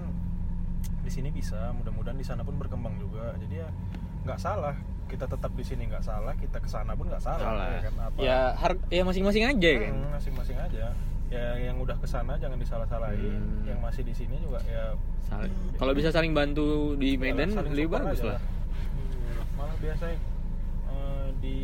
[1.00, 3.32] di sini bisa mudah-mudahan di sana pun berkembang juga.
[3.40, 3.68] Jadi ya
[4.28, 4.76] nggak salah.
[5.08, 7.68] Kita tetap di sini nggak salah kita ke sana pun nggak salah, salah.
[7.72, 7.94] ya kan?
[7.96, 8.18] Apa?
[8.20, 9.92] Ya har- ya masing-masing aja kan?
[9.96, 10.86] Hmm, masing-masing aja.
[11.32, 13.40] Ya yang udah ke sana jangan disalah-salahin.
[13.40, 13.64] Hmm.
[13.64, 14.92] yang masih di sini juga ya
[15.32, 18.40] Saling- kalau bisa saling bantu di Medan lebih bagus aja lah.
[18.44, 20.16] Hmm, malah biasanya
[21.38, 21.58] di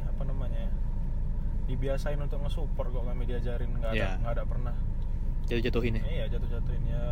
[0.00, 0.72] apa namanya ya,
[1.66, 3.70] dibiasain untuk nge-support kok kami diajarin.
[3.74, 4.10] Nggak ada Iya.
[4.20, 4.74] nggak ada pernah.
[5.44, 6.02] Jatuh-jatuhin ya?
[6.04, 6.82] Iya jatuh-jatuhin.
[6.84, 7.04] Ya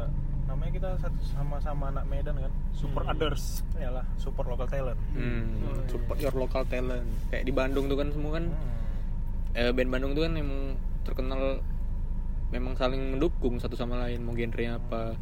[0.42, 3.12] namanya kita satu sama-sama anak Medan kan Support Hmm.
[3.14, 3.62] others.
[3.74, 4.98] Iyalah, support local talent.
[5.12, 5.56] Hmm,
[5.86, 7.06] support your local talent.
[7.28, 9.54] Kayak di Bandung tuh kan semua kan Hmm.
[9.54, 10.60] eh, band Bandung tuh kan emang
[11.02, 11.60] terkenal
[12.48, 15.16] memang saling mendukung satu sama lain mau genrenya apa.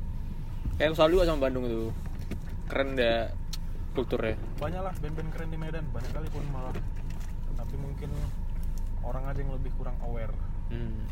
[0.76, 1.88] Kayak selalu juga sama Bandung tuh
[2.66, 3.30] keren deh
[3.92, 4.36] kulturnya.
[4.56, 6.74] Banyak lah band-band keren di Medan banyak kali pun malah.
[7.52, 8.10] Tapi mungkin
[9.00, 10.32] orang aja yang lebih kurang aware.
[10.70, 11.02] Hmm.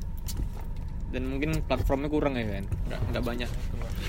[1.08, 2.64] dan mungkin platformnya kurang ya kan?
[2.86, 3.50] Nggak nggak banyak.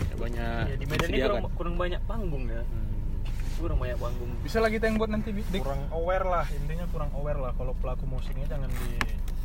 [0.03, 2.61] Nggak banyak ya, di Medan ini kurang, kurang banyak panggung ya.
[2.61, 2.87] Hmm.
[3.55, 4.29] kurang banyak panggung.
[4.39, 5.63] Bisa lah kita yang buat nanti dik.
[5.63, 8.99] kurang aware lah intinya kurang aware lah kalau pelaku musiknya jangan di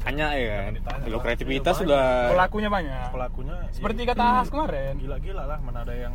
[0.05, 1.01] hanya ya kan?
[1.01, 3.09] kalau kreativitas Iya, sudah Pelakunya banyak.
[3.09, 4.93] pelakunya Seperti ya, kata Ahas kemarin.
[5.01, 6.15] gila-gila lah mana ada yang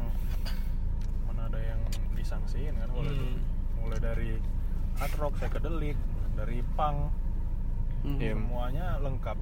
[2.51, 3.39] disangsiin kan kalau itu Hmm.
[3.79, 4.31] mulai dari
[4.95, 5.97] hard rock psychedelic
[6.35, 6.97] dari punk
[7.99, 8.15] Hmm.
[8.17, 8.31] Iya.
[8.33, 9.37] semuanya lengkap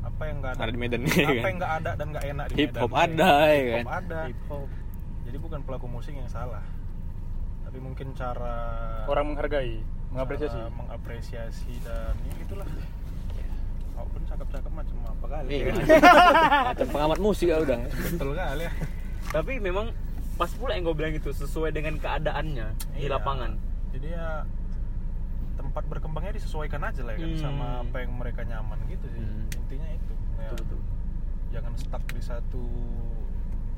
[0.00, 1.44] apa yang nggak ada, Ada di Medan, apa kan?
[1.44, 3.84] yang nggak ada dan nggak enak di Hip Medan hop Eh, ada, ya hip hop
[3.84, 3.98] kan?
[4.00, 4.68] ada Hip hop.
[5.22, 6.64] jadi bukan pelaku musik yang salah
[7.60, 8.54] tapi mungkin cara
[9.04, 10.56] Orang menghargai, mengapresiasi.
[10.56, 12.68] cara mengapresiasi dan ya itulah
[13.92, 15.72] walaupun cakep-cakep macam apa kali Iya, ya.
[16.66, 17.78] Macam pengamat musik ya udah.
[17.84, 18.72] betul kali ya
[19.28, 19.86] Tapi memang
[20.38, 23.18] pas pula yang gue bilang itu sesuai dengan keadaannya di Iya.
[23.18, 23.58] lapangan.
[23.90, 24.28] jadi ya
[25.54, 27.42] tempat berkembangnya disesuaikan aja lah ya kan Hmm.
[27.42, 29.50] sama apa yang mereka nyaman gitu sih Hmm.
[29.52, 30.80] intinya itu Ya, Betul betul.
[31.50, 32.62] jangan stuck di satu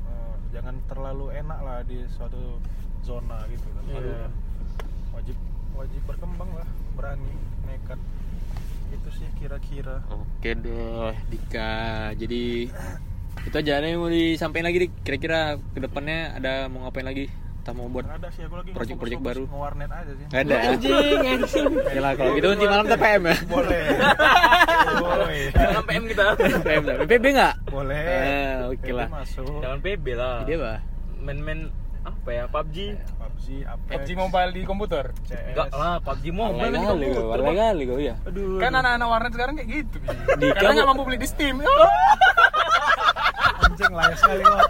[0.05, 2.61] eh, jangan terlalu enak lah di suatu
[3.01, 3.97] zona gitu kan Iya.
[3.97, 4.29] Aduh,
[5.11, 5.37] wajib
[5.73, 7.33] wajib berkembang lah berani
[7.65, 7.97] nekat
[8.91, 12.11] itu sih kira-kira Oke deh, Dika.
[12.13, 12.69] Jadi
[13.41, 14.91] itu aja nih mau disampaikan lagi dik.
[15.01, 17.25] Kira-kira ke depannya ada mau ngapain lagi?
[17.61, 19.53] Kita mau buat Nggak ada sih aku lagi project-project ngefokus-fokus baru.
[19.53, 20.55] ngewarnet aja sih Nggak ada.
[20.65, 21.67] Anjing, anjing.
[22.01, 23.35] Lah kalau gitu nanti malam kita PM ya.
[23.45, 23.81] boleh
[24.97, 26.23] boleh Jangan PM kita.
[26.65, 26.95] PM lah.
[27.05, 27.53] PB enggak?
[27.69, 29.07] boleh Eh, oke lah.
[29.61, 30.35] Jangan PB lah.
[30.43, 30.73] Dia apa?
[31.21, 31.59] Main-main
[32.01, 32.77] apa ya PUBG?
[32.97, 35.05] PUBG Apex PUBG Mobile di komputer.
[35.29, 38.15] Enggak lah, PUBG mobile kali komputer, kali kau ya.
[38.25, 38.57] Aduh.
[38.57, 39.97] Kan anak-anak warnet sekarang kayak gitu.
[40.57, 41.61] Karena nggak mampu beli di Steam.
[43.81, 44.65] anjing layak sekali Wak.